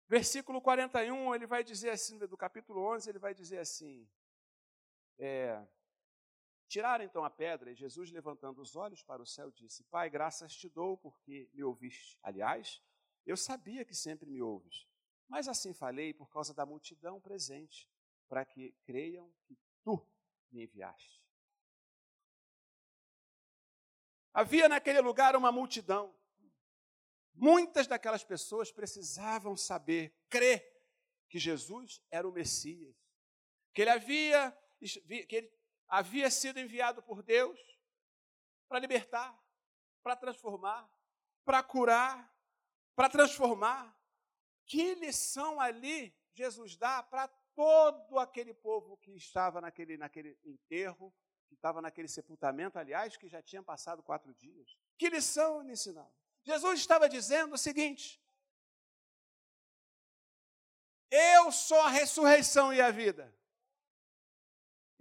Versículo 0.06 0.60
41, 0.60 1.34
ele 1.34 1.46
vai 1.46 1.64
dizer 1.64 1.88
assim, 1.88 2.18
do 2.18 2.36
capítulo 2.36 2.82
11, 2.94 3.08
ele 3.08 3.18
vai 3.18 3.32
dizer 3.32 3.60
assim: 3.60 4.06
é, 5.18 5.64
tiraram 6.68 7.04
então 7.04 7.24
a 7.24 7.30
pedra 7.30 7.70
e 7.70 7.74
Jesus, 7.74 8.10
levantando 8.10 8.60
os 8.60 8.74
olhos 8.76 9.02
para 9.02 9.22
o 9.22 9.26
céu, 9.26 9.50
disse: 9.50 9.84
Pai, 9.84 10.08
graças 10.08 10.54
te 10.54 10.68
dou 10.68 10.96
porque 10.96 11.50
me 11.52 11.62
ouviste. 11.62 12.18
Aliás, 12.22 12.82
eu 13.26 13.36
sabia 13.36 13.84
que 13.84 13.94
sempre 13.94 14.28
me 14.28 14.40
ouves, 14.40 14.86
mas 15.28 15.48
assim 15.48 15.74
falei 15.74 16.12
por 16.12 16.28
causa 16.30 16.54
da 16.54 16.64
multidão 16.64 17.20
presente, 17.20 17.88
para 18.28 18.44
que 18.44 18.72
creiam 18.84 19.32
que 19.44 19.58
tu 19.82 20.06
me 20.50 20.64
enviaste. 20.64 21.22
Havia 24.34 24.68
naquele 24.68 25.00
lugar 25.00 25.36
uma 25.36 25.52
multidão. 25.52 26.14
Muitas 27.34 27.86
daquelas 27.86 28.24
pessoas 28.24 28.72
precisavam 28.72 29.56
saber, 29.56 30.14
crer 30.28 30.66
que 31.28 31.38
Jesus 31.38 32.02
era 32.10 32.26
o 32.26 32.32
Messias, 32.32 32.96
que 33.74 33.82
ele 33.82 33.90
havia 33.90 34.56
que 34.82 35.36
ele 35.36 35.52
havia 35.88 36.30
sido 36.30 36.58
enviado 36.58 37.02
por 37.02 37.22
Deus 37.22 37.60
para 38.68 38.78
libertar, 38.78 39.38
para 40.02 40.16
transformar, 40.16 40.90
para 41.44 41.62
curar, 41.62 42.34
para 42.94 43.08
transformar. 43.08 43.96
Que 44.66 44.94
lição 44.94 45.60
ali 45.60 46.14
Jesus 46.32 46.76
dá 46.76 47.02
para 47.02 47.28
todo 47.54 48.18
aquele 48.18 48.54
povo 48.54 48.96
que 48.96 49.12
estava 49.12 49.60
naquele, 49.60 49.96
naquele 49.96 50.38
enterro, 50.44 51.14
que 51.46 51.54
estava 51.54 51.82
naquele 51.82 52.08
sepultamento, 52.08 52.78
aliás, 52.78 53.16
que 53.16 53.28
já 53.28 53.42
tinha 53.42 53.62
passado 53.62 54.02
quatro 54.02 54.32
dias. 54.34 54.76
Que 54.96 55.10
lição 55.10 55.60
ele 55.60 55.72
ensinava? 55.72 56.12
Jesus 56.42 56.80
estava 56.80 57.08
dizendo 57.08 57.54
o 57.54 57.58
seguinte: 57.58 58.20
Eu 61.10 61.52
sou 61.52 61.80
a 61.80 61.90
ressurreição 61.90 62.72
e 62.72 62.80
a 62.80 62.90
vida. 62.90 63.36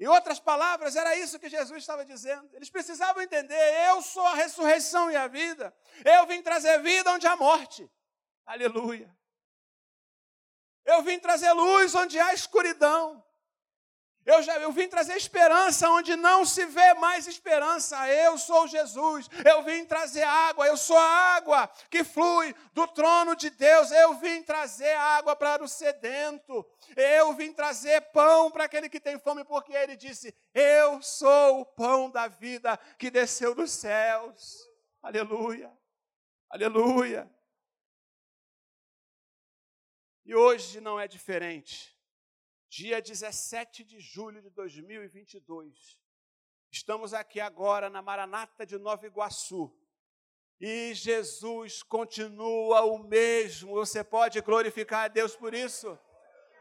Em 0.01 0.07
outras 0.07 0.39
palavras, 0.39 0.95
era 0.95 1.15
isso 1.15 1.37
que 1.37 1.47
Jesus 1.47 1.77
estava 1.77 2.03
dizendo. 2.03 2.49
Eles 2.55 2.71
precisavam 2.71 3.21
entender: 3.21 3.87
eu 3.87 4.01
sou 4.01 4.25
a 4.25 4.33
ressurreição 4.33 5.11
e 5.11 5.15
a 5.15 5.27
vida. 5.27 5.71
Eu 6.03 6.25
vim 6.25 6.41
trazer 6.41 6.81
vida 6.81 7.11
onde 7.11 7.27
há 7.27 7.35
morte. 7.35 7.87
Aleluia. 8.43 9.15
Eu 10.83 11.03
vim 11.03 11.19
trazer 11.19 11.53
luz 11.53 11.93
onde 11.93 12.19
há 12.19 12.33
escuridão. 12.33 13.23
Eu, 14.23 14.43
já, 14.43 14.59
eu 14.59 14.71
vim 14.71 14.87
trazer 14.87 15.15
esperança 15.17 15.89
onde 15.89 16.15
não 16.15 16.45
se 16.45 16.63
vê 16.65 16.93
mais 16.95 17.25
esperança. 17.25 18.07
Eu 18.07 18.37
sou 18.37 18.67
Jesus. 18.67 19.27
Eu 19.43 19.63
vim 19.63 19.83
trazer 19.83 20.21
água. 20.21 20.67
Eu 20.67 20.77
sou 20.77 20.97
a 20.97 21.35
água 21.35 21.67
que 21.89 22.03
flui 22.03 22.53
do 22.71 22.87
trono 22.87 23.35
de 23.35 23.49
Deus. 23.49 23.89
Eu 23.91 24.13
vim 24.15 24.43
trazer 24.43 24.93
água 24.93 25.35
para 25.35 25.63
o 25.63 25.67
sedento. 25.67 26.63
Eu 26.95 27.33
vim 27.33 27.51
trazer 27.51 27.99
pão 28.11 28.51
para 28.51 28.65
aquele 28.65 28.89
que 28.89 28.99
tem 28.99 29.17
fome, 29.17 29.43
porque 29.43 29.73
ele 29.73 29.95
disse: 29.95 30.35
Eu 30.53 31.01
sou 31.01 31.61
o 31.61 31.65
pão 31.65 32.09
da 32.09 32.27
vida 32.27 32.77
que 32.99 33.09
desceu 33.09 33.55
dos 33.55 33.71
céus. 33.71 34.69
Aleluia. 35.01 35.71
Aleluia. 36.47 37.27
E 40.23 40.35
hoje 40.35 40.79
não 40.79 40.99
é 40.99 41.07
diferente 41.07 41.99
dia 42.71 43.01
17 43.01 43.83
de 43.83 43.99
julho 43.99 44.41
de 44.41 44.49
2022. 44.49 45.99
Estamos 46.71 47.13
aqui 47.13 47.41
agora 47.41 47.89
na 47.89 48.01
Maranata 48.01 48.65
de 48.65 48.77
Nova 48.77 49.05
Iguaçu. 49.05 49.69
E 50.57 50.93
Jesus 50.93 51.83
continua 51.83 52.83
o 52.85 52.97
mesmo. 52.97 53.73
Você 53.73 54.05
pode 54.05 54.39
glorificar 54.39 55.03
a 55.03 55.07
Deus 55.09 55.35
por 55.35 55.53
isso? 55.53 55.99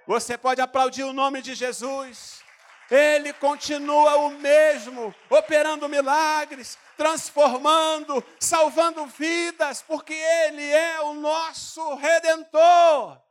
Você 0.04 0.36
pode 0.36 0.60
aplaudir 0.60 1.04
o 1.04 1.12
nome 1.12 1.40
de 1.42 1.54
Jesus? 1.54 2.42
Ele 2.90 3.32
continua 3.32 4.16
o 4.16 4.30
mesmo, 4.30 5.14
operando 5.30 5.88
milagres, 5.88 6.76
transformando, 6.96 8.20
salvando 8.40 9.06
vidas, 9.06 9.80
porque 9.80 10.14
Ele 10.14 10.68
é 10.68 11.00
o 11.02 11.14
nosso 11.14 11.94
redentor. 11.94 13.22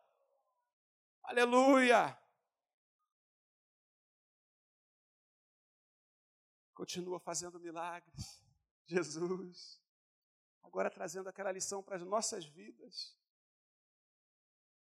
Aleluia. 1.25 2.17
Continua 6.89 7.19
fazendo 7.19 7.59
milagres. 7.59 8.43
Jesus, 8.87 9.79
agora 10.63 10.89
trazendo 10.89 11.29
aquela 11.29 11.51
lição 11.51 11.83
para 11.83 11.97
as 11.97 12.01
nossas 12.03 12.45
vidas. 12.45 13.15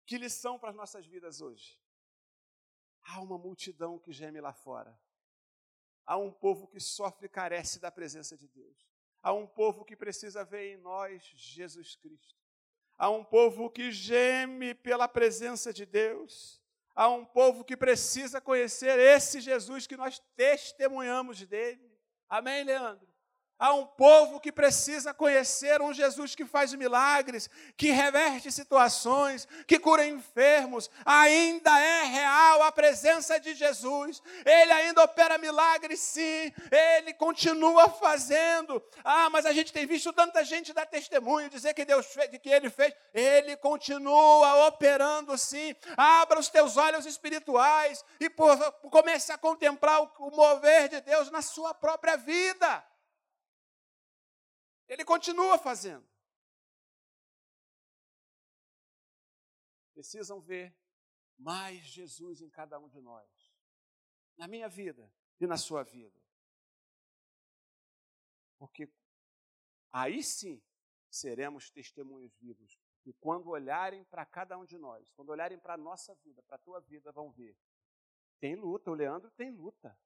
Que 0.04 0.18
lição 0.18 0.58
para 0.58 0.72
as 0.72 0.76
nossas 0.76 1.06
vidas 1.06 1.40
hoje? 1.40 1.80
Há 3.04 3.22
uma 3.22 3.38
multidão 3.38 4.00
que 4.00 4.12
geme 4.12 4.42
lá 4.42 4.52
fora. 4.52 5.00
Há 6.04 6.18
um 6.18 6.32
povo 6.32 6.68
que 6.68 6.80
sofre 6.80 7.28
e 7.28 7.30
carece 7.30 7.80
da 7.80 7.92
presença 7.92 8.36
de 8.36 8.48
Deus. 8.48 8.90
Há 9.22 9.32
um 9.32 9.46
povo 9.46 9.86
que 9.86 9.96
precisa 9.96 10.44
ver 10.44 10.74
em 10.74 10.78
nós 10.78 11.24
Jesus 11.24 11.96
Cristo. 11.96 12.36
Há 12.98 13.12
um 13.12 13.24
povo 13.24 13.70
que 13.70 13.92
geme 13.92 14.74
pela 14.74 15.08
presença 15.08 15.72
de 15.72 15.86
Deus. 15.86 16.60
Há 16.96 17.08
um 17.10 17.26
povo 17.26 17.64
que 17.64 17.76
precisa 17.76 18.40
conhecer 18.40 19.00
esse 19.00 19.42
Jesus 19.42 19.88
que 19.88 19.98
nós 19.98 20.20
testemunhamos 20.36 21.42
dele. 21.46 21.92
Amém, 22.30 22.64
Leandro? 22.64 23.13
Há 23.64 23.74
um 23.74 23.86
povo 23.86 24.42
que 24.42 24.52
precisa 24.52 25.14
conhecer 25.14 25.82
um 25.82 25.94
Jesus 25.94 26.36
que 26.36 26.46
faz 26.46 26.74
milagres, 26.74 27.50
que 27.78 27.92
reverte 27.92 28.52
situações, 28.52 29.48
que 29.66 29.80
cura 29.80 30.06
enfermos. 30.06 30.90
Ainda 31.06 31.80
é 31.80 32.04
real 32.04 32.62
a 32.64 32.74
presença 32.74 33.40
de 33.40 33.56
Jesus. 33.56 34.22
Ele 34.46 34.74
ainda 34.74 35.02
opera 35.02 35.38
milagres, 35.38 36.02
sim. 36.02 36.52
Ele 36.70 37.14
continua 37.14 37.88
fazendo. 37.88 38.84
Ah, 39.02 39.30
mas 39.30 39.46
a 39.46 39.54
gente 39.54 39.72
tem 39.72 39.86
visto 39.86 40.12
tanta 40.12 40.44
gente 40.44 40.74
dar 40.74 40.86
testemunho, 40.86 41.50
dizer 41.50 41.74
que 41.74 41.86
Deus 41.86 42.08
fez, 42.08 42.38
que 42.40 42.50
Ele 42.50 42.70
fez. 42.70 42.94
Ele 43.14 43.56
continua 43.56 44.68
operando, 44.68 45.38
sim. 45.38 45.74
Abra 45.96 46.38
os 46.38 46.50
teus 46.50 46.76
olhos 46.76 47.06
espirituais 47.06 48.04
e 48.20 48.30
por, 48.30 48.58
comece 48.92 49.32
a 49.32 49.38
contemplar 49.38 50.02
o, 50.02 50.12
o 50.20 50.36
mover 50.36 50.90
de 50.90 51.00
Deus 51.00 51.32
na 51.32 51.42
sua 51.42 51.74
própria 51.74 52.18
vida. 52.18 52.84
Ele 54.88 55.06
continua 55.06 55.58
fazendo. 55.58 56.08
Precisam 59.94 60.42
ver 60.42 60.76
mais 61.38 61.84
Jesus 61.84 62.42
em 62.42 62.50
cada 62.50 62.80
um 62.80 62.88
de 62.88 63.00
nós, 63.00 63.30
na 64.38 64.48
minha 64.48 64.68
vida 64.68 65.12
e 65.40 65.48
na 65.48 65.58
sua 65.58 65.84
vida. 65.84 66.20
Porque 68.58 68.92
aí 69.92 70.24
sim 70.24 70.64
seremos 71.10 71.70
testemunhos 71.70 72.34
vivos. 72.38 72.80
E 73.06 73.14
quando 73.14 73.50
olharem 73.50 74.04
para 74.06 74.26
cada 74.26 74.58
um 74.58 74.66
de 74.66 74.78
nós, 74.78 75.12
quando 75.12 75.30
olharem 75.30 75.60
para 75.60 75.74
a 75.74 75.78
nossa 75.78 76.16
vida, 76.16 76.42
para 76.44 76.56
a 76.56 76.60
tua 76.60 76.80
vida, 76.80 77.12
vão 77.12 77.32
ver. 77.32 77.58
Tem 78.40 78.56
luta, 78.56 78.90
o 78.90 78.94
Leandro 78.94 79.30
tem 79.32 79.52
luta. 79.52 79.98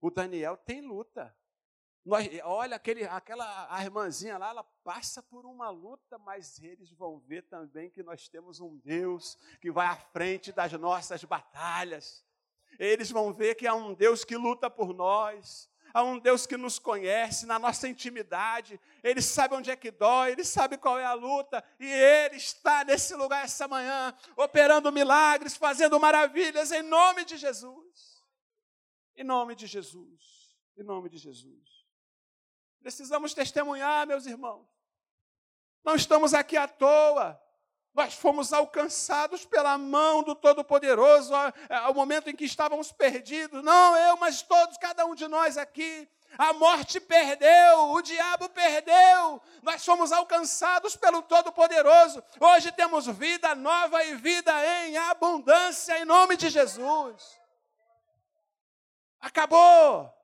O 0.00 0.10
Daniel 0.10 0.56
tem 0.56 0.80
luta. 0.80 1.36
Nós, 2.04 2.28
olha, 2.42 2.76
aquele, 2.76 3.04
aquela 3.04 3.80
irmãzinha 3.80 4.36
lá, 4.36 4.50
ela 4.50 4.64
passa 4.82 5.22
por 5.22 5.46
uma 5.46 5.70
luta, 5.70 6.18
mas 6.18 6.60
eles 6.60 6.92
vão 6.92 7.20
ver 7.20 7.42
também 7.42 7.90
que 7.90 8.02
nós 8.02 8.28
temos 8.28 8.58
um 8.58 8.76
Deus 8.78 9.38
que 9.60 9.70
vai 9.70 9.86
à 9.86 9.94
frente 9.94 10.50
das 10.50 10.72
nossas 10.72 11.22
batalhas. 11.22 12.24
Eles 12.76 13.10
vão 13.10 13.32
ver 13.32 13.54
que 13.54 13.68
há 13.68 13.74
um 13.74 13.94
Deus 13.94 14.24
que 14.24 14.36
luta 14.36 14.68
por 14.68 14.92
nós, 14.92 15.70
há 15.94 16.02
um 16.02 16.18
Deus 16.18 16.44
que 16.44 16.56
nos 16.56 16.76
conhece 16.76 17.46
na 17.46 17.56
nossa 17.56 17.86
intimidade, 17.88 18.80
Ele 19.04 19.22
sabe 19.22 19.54
onde 19.54 19.70
é 19.70 19.76
que 19.76 19.92
dói, 19.92 20.32
Ele 20.32 20.44
sabe 20.44 20.76
qual 20.78 20.98
é 20.98 21.04
a 21.04 21.14
luta, 21.14 21.62
e 21.78 21.86
Ele 21.86 22.36
está 22.36 22.84
nesse 22.84 23.14
lugar 23.14 23.44
essa 23.44 23.68
manhã, 23.68 24.12
operando 24.36 24.90
milagres, 24.90 25.56
fazendo 25.56 26.00
maravilhas, 26.00 26.72
em 26.72 26.82
nome 26.82 27.24
de 27.24 27.36
Jesus. 27.36 28.20
Em 29.14 29.22
nome 29.22 29.54
de 29.54 29.68
Jesus. 29.68 30.56
Em 30.76 30.82
nome 30.82 31.08
de 31.08 31.18
Jesus. 31.18 31.81
Precisamos 32.82 33.32
testemunhar, 33.32 34.06
meus 34.06 34.26
irmãos. 34.26 34.66
Não 35.84 35.94
estamos 35.94 36.34
aqui 36.34 36.56
à 36.56 36.66
toa. 36.66 37.40
Nós 37.94 38.14
fomos 38.14 38.52
alcançados 38.52 39.44
pela 39.44 39.76
mão 39.78 40.22
do 40.22 40.34
Todo-Poderoso 40.34 41.32
ao 41.68 41.94
momento 41.94 42.28
em 42.28 42.34
que 42.34 42.44
estávamos 42.44 42.90
perdidos. 42.90 43.62
Não 43.62 43.96
eu, 43.96 44.16
mas 44.16 44.42
todos, 44.42 44.78
cada 44.78 45.04
um 45.04 45.14
de 45.14 45.28
nós 45.28 45.56
aqui. 45.56 46.08
A 46.38 46.54
morte 46.54 46.98
perdeu, 46.98 47.90
o 47.90 48.00
diabo 48.00 48.48
perdeu. 48.48 49.42
Nós 49.62 49.84
fomos 49.84 50.10
alcançados 50.10 50.96
pelo 50.96 51.22
Todo-Poderoso. 51.22 52.24
Hoje 52.40 52.72
temos 52.72 53.06
vida 53.06 53.54
nova 53.54 54.02
e 54.04 54.14
vida 54.16 54.52
em 54.86 54.96
abundância, 54.96 55.98
em 55.98 56.06
nome 56.06 56.36
de 56.36 56.48
Jesus. 56.48 57.38
Acabou. 59.20 60.21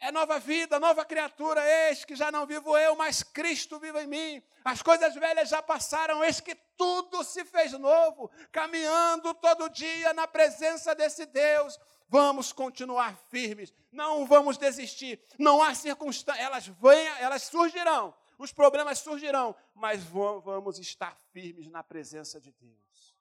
É 0.00 0.10
nova 0.10 0.38
vida, 0.38 0.80
nova 0.80 1.04
criatura, 1.04 1.60
eis 1.88 2.06
que 2.06 2.16
já 2.16 2.32
não 2.32 2.46
vivo 2.46 2.76
eu, 2.78 2.96
mas 2.96 3.22
Cristo 3.22 3.78
vive 3.78 4.00
em 4.02 4.06
mim. 4.06 4.42
As 4.64 4.80
coisas 4.80 5.14
velhas 5.14 5.50
já 5.50 5.62
passaram, 5.62 6.24
eis 6.24 6.40
que 6.40 6.54
tudo 6.74 7.22
se 7.22 7.44
fez 7.44 7.72
novo, 7.72 8.30
caminhando 8.50 9.34
todo 9.34 9.68
dia 9.68 10.14
na 10.14 10.26
presença 10.26 10.94
desse 10.94 11.26
Deus. 11.26 11.78
Vamos 12.08 12.50
continuar 12.50 13.14
firmes, 13.28 13.74
não 13.92 14.26
vamos 14.26 14.56
desistir. 14.56 15.20
Não 15.38 15.62
há 15.62 15.74
circunstâncias, 15.74 16.44
elas 16.44 16.66
venham, 16.66 17.16
elas 17.18 17.42
surgirão, 17.42 18.14
os 18.38 18.52
problemas 18.52 19.00
surgirão, 19.00 19.54
mas 19.74 20.02
vamos 20.02 20.78
estar 20.78 21.14
firmes 21.30 21.68
na 21.68 21.82
presença 21.82 22.40
de 22.40 22.50
Deus. 22.52 23.14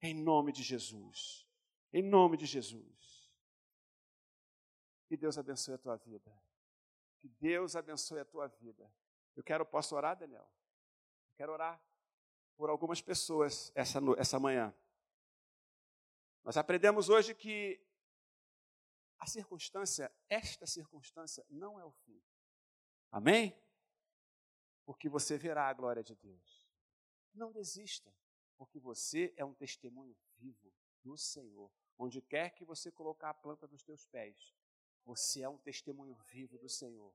Em 0.00 0.14
nome 0.14 0.52
de 0.52 0.62
Jesus. 0.62 1.44
Em 1.92 2.02
nome 2.02 2.36
de 2.36 2.46
Jesus. 2.46 2.99
Que 5.10 5.16
Deus 5.16 5.36
abençoe 5.36 5.74
a 5.74 5.78
tua 5.78 5.96
vida. 5.96 6.32
Que 7.18 7.28
Deus 7.28 7.74
abençoe 7.74 8.20
a 8.20 8.24
tua 8.24 8.46
vida. 8.46 8.88
Eu 9.34 9.42
quero, 9.42 9.66
posso 9.66 9.96
orar, 9.96 10.16
Daniel? 10.16 10.48
Eu 11.30 11.34
quero 11.34 11.52
orar 11.52 11.82
por 12.56 12.70
algumas 12.70 13.02
pessoas 13.02 13.72
essa, 13.74 13.98
essa 14.16 14.38
manhã. 14.38 14.72
Nós 16.44 16.56
aprendemos 16.56 17.08
hoje 17.08 17.34
que 17.34 17.84
a 19.18 19.26
circunstância, 19.26 20.12
esta 20.28 20.64
circunstância, 20.64 21.44
não 21.50 21.80
é 21.80 21.84
o 21.84 21.90
fim. 21.90 22.22
Amém? 23.10 23.60
Porque 24.84 25.08
você 25.08 25.36
verá 25.36 25.66
a 25.66 25.72
glória 25.72 26.04
de 26.04 26.14
Deus. 26.14 26.70
Não 27.34 27.50
desista, 27.50 28.14
porque 28.56 28.78
você 28.78 29.34
é 29.36 29.44
um 29.44 29.54
testemunho 29.54 30.16
vivo 30.36 30.72
do 31.02 31.16
Senhor. 31.16 31.68
Onde 31.98 32.22
quer 32.22 32.50
que 32.50 32.64
você 32.64 32.92
colocar 32.92 33.30
a 33.30 33.34
planta 33.34 33.66
dos 33.66 33.82
teus 33.82 34.06
pés, 34.06 34.54
você 35.04 35.42
é 35.42 35.48
um 35.48 35.58
testemunho 35.58 36.14
vivo 36.28 36.58
do 36.58 36.68
Senhor. 36.68 37.12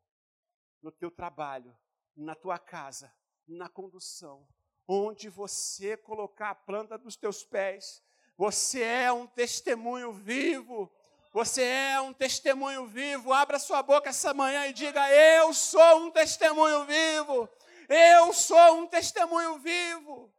No 0.82 0.92
teu 0.92 1.10
trabalho, 1.10 1.76
na 2.16 2.36
tua 2.36 2.60
casa, 2.60 3.14
na 3.48 3.70
condução, 3.70 4.48
onde 4.88 5.30
você 5.30 5.98
colocar 5.98 6.52
a 6.52 6.56
planta 6.56 6.98
dos 6.98 7.16
teus 7.16 7.44
pés, 7.44 8.04
Você 8.38 8.82
é 8.82 9.12
um 9.14 9.26
testemunho 9.26 10.12
vivo. 10.12 10.92
Você 11.32 11.64
é 11.64 12.02
um 12.02 12.14
testemunho 12.14 12.86
vivo. 12.86 13.32
Abra 13.32 13.58
sua 13.58 13.82
boca 13.82 14.10
essa 14.10 14.34
manhã 14.34 14.68
e 14.68 14.74
diga: 14.74 15.10
Eu 15.10 15.54
sou 15.54 16.06
um 16.06 16.12
testemunho 16.12 16.86
vivo. 16.86 17.50
Eu 17.88 18.34
sou 18.34 18.80
um 18.80 18.88
testemunho 18.88 19.58
vivo. 19.60 20.34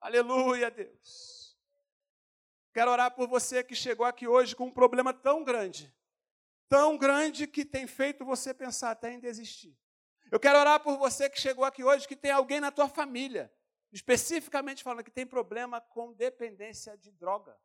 Aleluia, 0.00 0.70
Deus. 0.70 1.56
Quero 2.72 2.90
orar 2.90 3.14
por 3.14 3.28
você 3.28 3.62
que 3.62 3.74
chegou 3.74 4.04
aqui 4.04 4.26
hoje 4.26 4.56
com 4.56 4.66
um 4.66 4.70
problema 4.72 5.14
tão 5.14 5.44
grande, 5.44 5.94
tão 6.68 6.96
grande 6.96 7.46
que 7.46 7.64
tem 7.64 7.86
feito 7.86 8.24
você 8.24 8.52
pensar 8.54 8.90
até 8.90 9.12
em 9.12 9.20
desistir. 9.20 9.76
Eu 10.30 10.40
quero 10.40 10.58
orar 10.58 10.80
por 10.80 10.98
você 10.98 11.28
que 11.30 11.38
chegou 11.38 11.64
aqui 11.64 11.84
hoje 11.84 12.08
que 12.08 12.16
tem 12.16 12.30
alguém 12.30 12.60
na 12.60 12.70
tua 12.70 12.88
família 12.88 13.52
especificamente 13.94 14.82
falando 14.82 15.04
que 15.04 15.10
tem 15.10 15.24
problema 15.24 15.80
com 15.80 16.12
dependência 16.12 16.98
de 16.98 17.12
droga. 17.12 17.56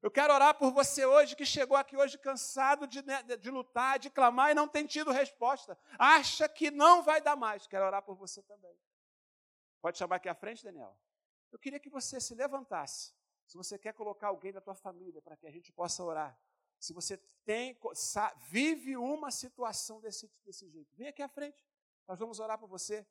Eu 0.00 0.10
quero 0.10 0.32
orar 0.32 0.56
por 0.56 0.70
você 0.70 1.04
hoje 1.04 1.34
que 1.34 1.44
chegou 1.44 1.76
aqui 1.76 1.96
hoje 1.96 2.16
cansado 2.16 2.86
de, 2.86 3.02
né, 3.02 3.22
de, 3.22 3.50
lutar, 3.50 3.98
de 3.98 4.08
clamar 4.08 4.52
e 4.52 4.54
não 4.54 4.68
tem 4.68 4.86
tido 4.86 5.10
resposta. 5.10 5.76
Acha 5.98 6.48
que 6.48 6.70
não 6.70 7.02
vai 7.02 7.20
dar 7.20 7.34
mais. 7.34 7.66
Quero 7.66 7.84
orar 7.86 8.02
por 8.02 8.14
você 8.14 8.40
também. 8.42 8.78
Pode 9.80 9.98
chamar 9.98 10.16
aqui 10.16 10.28
à 10.28 10.34
frente, 10.34 10.62
Daniel. 10.62 10.96
Eu 11.50 11.58
queria 11.58 11.80
que 11.80 11.90
você 11.90 12.20
se 12.20 12.34
levantasse. 12.34 13.12
Se 13.46 13.56
você 13.56 13.76
quer 13.76 13.94
colocar 13.94 14.28
alguém 14.28 14.52
da 14.52 14.60
tua 14.60 14.74
família 14.76 15.20
para 15.22 15.36
que 15.36 15.46
a 15.46 15.50
gente 15.50 15.72
possa 15.72 16.04
orar. 16.04 16.38
Se 16.84 16.92
você 16.92 17.16
tem, 17.46 17.74
vive 18.50 18.94
uma 18.94 19.30
situação 19.30 20.02
desse, 20.02 20.30
desse 20.44 20.68
jeito, 20.68 20.94
vem 20.94 21.08
aqui 21.08 21.22
à 21.22 21.28
frente. 21.30 21.64
Nós 22.06 22.18
vamos 22.18 22.40
orar 22.40 22.58
por 22.58 22.68
você. 22.68 23.06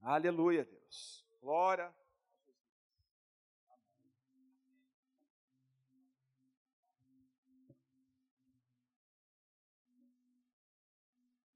Aleluia, 0.00 0.64
Deus. 0.64 1.22
Glória. 1.38 1.94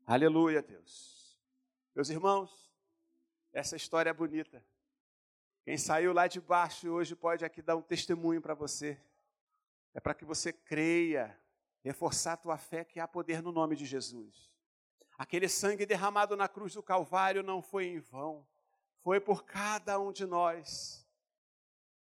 Aleluia, 0.05 0.61
Deus. 0.61 1.41
Meus 1.95 2.11
irmãos, 2.11 2.71
essa 3.55 3.75
história 3.75 4.11
é 4.11 4.13
bonita. 4.13 4.63
Quem 5.63 5.79
saiu 5.79 6.13
lá 6.13 6.27
de 6.27 6.43
baixo 6.43 6.91
hoje 6.91 7.17
pode 7.17 7.43
aqui 7.43 7.63
dar 7.63 7.77
um 7.77 7.83
testemunho 7.83 8.43
para 8.43 8.53
você. 8.53 9.01
É 9.95 10.01
para 10.01 10.15
que 10.15 10.25
você 10.25 10.53
creia, 10.53 11.39
reforçar 11.83 12.35
a 12.35 12.37
tua 12.37 12.59
fé 12.59 12.85
que 12.85 13.01
há 13.01 13.09
poder 13.09 13.43
no 13.43 13.53
nome 13.53 13.77
de 13.77 13.85
Jesus. 13.85 14.51
Aquele 15.17 15.49
sangue 15.49 15.87
derramado 15.87 16.37
na 16.37 16.47
cruz 16.47 16.75
do 16.75 16.83
Calvário 16.83 17.43
não 17.43 17.61
foi 17.61 17.87
em 17.87 17.99
vão, 17.99 18.47
foi 19.03 19.19
por 19.19 19.45
cada 19.45 19.99
um 19.99 20.13
de 20.13 20.25
nós. 20.27 21.05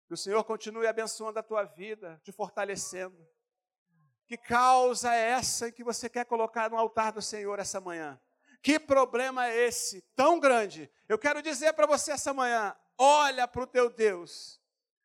Que 0.07 0.13
o 0.13 0.17
Senhor 0.17 0.43
continue 0.43 0.87
abençoando 0.87 1.37
a 1.37 1.43
tua 1.43 1.63
vida, 1.63 2.19
te 2.23 2.31
fortalecendo. 2.31 3.27
Que 4.25 4.37
causa 4.37 5.13
é 5.13 5.31
essa 5.31 5.71
que 5.71 5.83
você 5.83 6.09
quer 6.09 6.25
colocar 6.25 6.69
no 6.69 6.77
altar 6.77 7.11
do 7.11 7.21
Senhor 7.21 7.59
essa 7.59 7.79
manhã? 7.79 8.19
Que 8.61 8.79
problema 8.79 9.47
é 9.47 9.67
esse 9.67 10.01
tão 10.15 10.39
grande? 10.39 10.89
Eu 11.07 11.19
quero 11.19 11.41
dizer 11.41 11.73
para 11.73 11.85
você 11.85 12.13
essa 12.13 12.33
manhã: 12.33 12.75
olha 12.97 13.47
para 13.47 13.63
o 13.63 13.67
teu 13.67 13.89
Deus, 13.89 14.61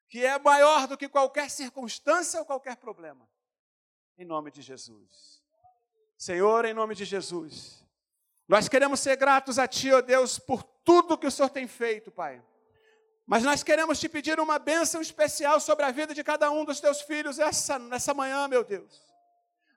que 0.08 0.24
é 0.24 0.38
maior 0.38 0.86
do 0.86 0.96
que 0.96 1.08
qualquer 1.08 1.50
circunstância 1.50 2.40
ou 2.40 2.46
qualquer 2.46 2.76
problema. 2.76 3.28
Em 4.16 4.24
nome 4.24 4.50
de 4.50 4.62
Jesus. 4.62 5.42
Senhor, 6.16 6.64
em 6.64 6.74
nome 6.74 6.94
de 6.94 7.04
Jesus. 7.04 7.84
Nós 8.48 8.68
queremos 8.68 9.00
ser 9.00 9.16
gratos 9.16 9.58
a 9.58 9.68
Ti, 9.68 9.92
ó 9.92 10.00
Deus, 10.00 10.38
por 10.38 10.62
tudo 10.62 11.18
que 11.18 11.26
o 11.26 11.30
Senhor 11.30 11.50
tem 11.50 11.68
feito, 11.68 12.10
Pai. 12.10 12.42
Mas 13.26 13.44
nós 13.44 13.62
queremos 13.62 14.00
te 14.00 14.08
pedir 14.08 14.40
uma 14.40 14.58
bênção 14.58 15.02
especial 15.02 15.60
sobre 15.60 15.84
a 15.84 15.90
vida 15.90 16.14
de 16.14 16.24
cada 16.24 16.50
um 16.50 16.64
dos 16.64 16.80
teus 16.80 17.02
filhos 17.02 17.38
essa, 17.38 17.78
nessa 17.78 18.14
manhã, 18.14 18.48
meu 18.48 18.64
Deus. 18.64 19.06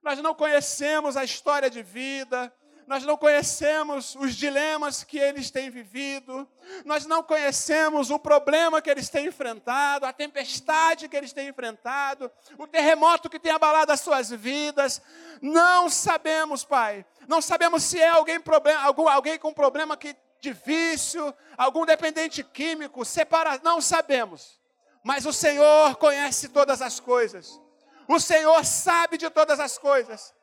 Nós 0.02 0.18
não 0.20 0.34
conhecemos 0.34 1.18
a 1.18 1.24
história 1.26 1.70
de 1.70 1.84
vida, 1.84 2.52
nós 2.88 3.04
não 3.04 3.18
conhecemos 3.18 4.16
os 4.16 4.36
dilemas 4.36 5.04
que 5.04 5.18
eles 5.18 5.50
têm 5.50 5.70
vivido, 5.70 6.48
nós 6.86 7.06
não 7.06 7.24
conhecemos 7.24 8.10
o 8.10 8.20
problema 8.20 8.82
que 8.82 8.90
eles 8.90 9.10
têm 9.10 9.28
enfrentado, 9.28 10.06
a 10.06 10.14
tempestade 10.14 11.08
que 11.08 11.16
eles 11.16 11.34
têm 11.34 11.50
enfrentado, 11.50 12.32
o 12.58 12.68
terremoto 12.68 13.30
que 13.30 13.40
tem 13.40 13.52
abalado 13.52 13.92
as 13.92 14.02
suas 14.02 14.30
vidas. 14.30 15.02
Não 15.42 15.90
sabemos, 15.90 16.64
Pai, 16.64 17.06
não 17.28 17.42
sabemos 17.42 17.84
se 17.84 18.00
é 18.00 18.10
alguém, 18.10 18.40
problema, 18.40 18.82
algum, 18.82 19.08
alguém 19.08 19.38
com 19.40 19.54
problema 19.54 19.96
que, 19.96 20.16
de 20.40 20.54
vício, 20.54 21.34
algum 21.58 21.86
dependente 21.86 22.44
químico, 22.44 23.06
separa, 23.06 23.60
não 23.64 23.80
sabemos. 23.80 24.60
Mas 25.04 25.26
o 25.26 25.34
Senhor 25.34 25.96
conhece 25.96 26.50
todas 26.50 26.82
as 26.82 27.00
coisas. 27.00 27.60
O 28.08 28.20
Senhor 28.20 28.64
sabe 28.66 29.18
de 29.18 29.30
todas 29.30 29.60
as 29.60 29.78
coisas. 29.78 30.34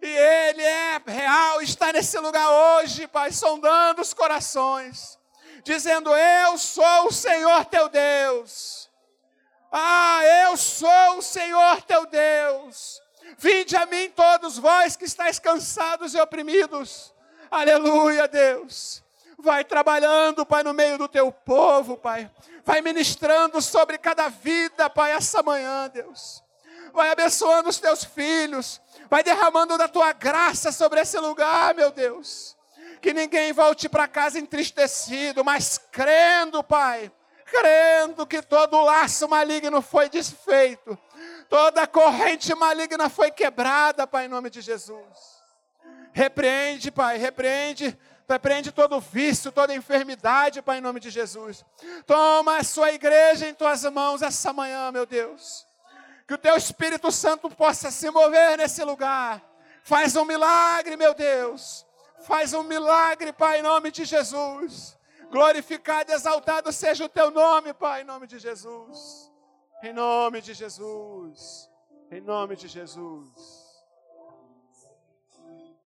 E 0.00 0.06
Ele 0.06 0.62
é 0.62 1.02
real, 1.06 1.60
está 1.60 1.92
nesse 1.92 2.18
lugar 2.18 2.48
hoje, 2.50 3.06
Pai, 3.08 3.32
sondando 3.32 4.00
os 4.00 4.14
corações, 4.14 5.18
dizendo: 5.64 6.14
Eu 6.14 6.56
sou 6.56 7.06
o 7.06 7.12
Senhor 7.12 7.64
teu 7.64 7.88
Deus. 7.88 8.88
Ah, 9.70 10.20
eu 10.44 10.56
sou 10.56 11.18
o 11.18 11.22
Senhor 11.22 11.82
teu 11.82 12.06
Deus. 12.06 13.00
Vinde 13.36 13.76
a 13.76 13.86
mim 13.86 14.10
todos 14.10 14.58
vós 14.58 14.96
que 14.96 15.04
estáis 15.04 15.38
cansados 15.38 16.14
e 16.14 16.20
oprimidos. 16.20 17.14
Aleluia, 17.50 18.26
Deus. 18.26 19.02
Vai 19.38 19.64
trabalhando, 19.64 20.44
Pai, 20.44 20.62
no 20.62 20.72
meio 20.72 20.98
do 20.98 21.06
teu 21.06 21.30
povo, 21.30 21.96
Pai. 21.96 22.30
Vai 22.64 22.80
ministrando 22.80 23.60
sobre 23.62 23.98
cada 23.98 24.28
vida, 24.28 24.90
Pai, 24.90 25.12
essa 25.12 25.42
manhã, 25.42 25.88
Deus. 25.88 26.42
Vai 26.98 27.10
abençoando 27.10 27.68
os 27.68 27.78
teus 27.78 28.04
filhos 28.04 28.80
Vai 29.10 29.22
derramando 29.22 29.78
da 29.78 29.88
tua 29.88 30.12
graça 30.12 30.70
sobre 30.70 31.00
esse 31.00 31.18
lugar, 31.18 31.74
meu 31.74 31.90
Deus. 31.90 32.56
Que 33.00 33.14
ninguém 33.14 33.52
volte 33.52 33.88
para 33.88 34.06
casa 34.06 34.38
entristecido, 34.38 35.44
mas 35.44 35.78
crendo, 35.90 36.62
Pai, 36.62 37.10
crendo 37.46 38.26
que 38.26 38.42
todo 38.42 38.82
laço 38.82 39.28
maligno 39.28 39.80
foi 39.80 40.08
desfeito, 40.08 40.98
toda 41.48 41.86
corrente 41.86 42.52
maligna 42.54 43.08
foi 43.08 43.30
quebrada, 43.30 44.06
Pai, 44.06 44.26
em 44.26 44.28
nome 44.28 44.50
de 44.50 44.60
Jesus. 44.60 45.38
Repreende, 46.12 46.90
Pai, 46.90 47.16
repreende 47.16 47.96
repreende 48.28 48.70
todo 48.70 49.00
vício, 49.00 49.50
toda 49.50 49.74
enfermidade, 49.74 50.60
Pai, 50.60 50.78
em 50.78 50.82
nome 50.82 51.00
de 51.00 51.08
Jesus. 51.08 51.64
Toma 52.04 52.58
a 52.58 52.64
sua 52.64 52.92
igreja 52.92 53.48
em 53.48 53.54
tuas 53.54 53.84
mãos 53.84 54.20
essa 54.20 54.52
manhã, 54.52 54.92
meu 54.92 55.06
Deus. 55.06 55.67
Que 56.28 56.34
o 56.34 56.38
teu 56.38 56.56
Espírito 56.56 57.10
Santo 57.10 57.48
possa 57.48 57.90
se 57.90 58.10
mover 58.10 58.58
nesse 58.58 58.84
lugar. 58.84 59.42
Faz 59.82 60.14
um 60.14 60.26
milagre, 60.26 60.94
meu 60.94 61.14
Deus. 61.14 61.86
Faz 62.20 62.52
um 62.52 62.62
milagre, 62.62 63.32
Pai, 63.32 63.60
em 63.60 63.62
nome 63.62 63.90
de 63.90 64.04
Jesus. 64.04 64.94
Glorificado 65.30 66.12
e 66.12 66.14
exaltado 66.14 66.70
seja 66.70 67.06
o 67.06 67.08
teu 67.08 67.30
nome, 67.30 67.72
Pai, 67.72 68.02
em 68.02 68.04
nome 68.04 68.26
de 68.26 68.38
Jesus. 68.38 69.32
Em 69.82 69.94
nome 69.94 70.42
de 70.42 70.52
Jesus. 70.52 71.70
Em 72.10 72.20
nome 72.20 72.56
de 72.56 72.68
Jesus. 72.68 73.67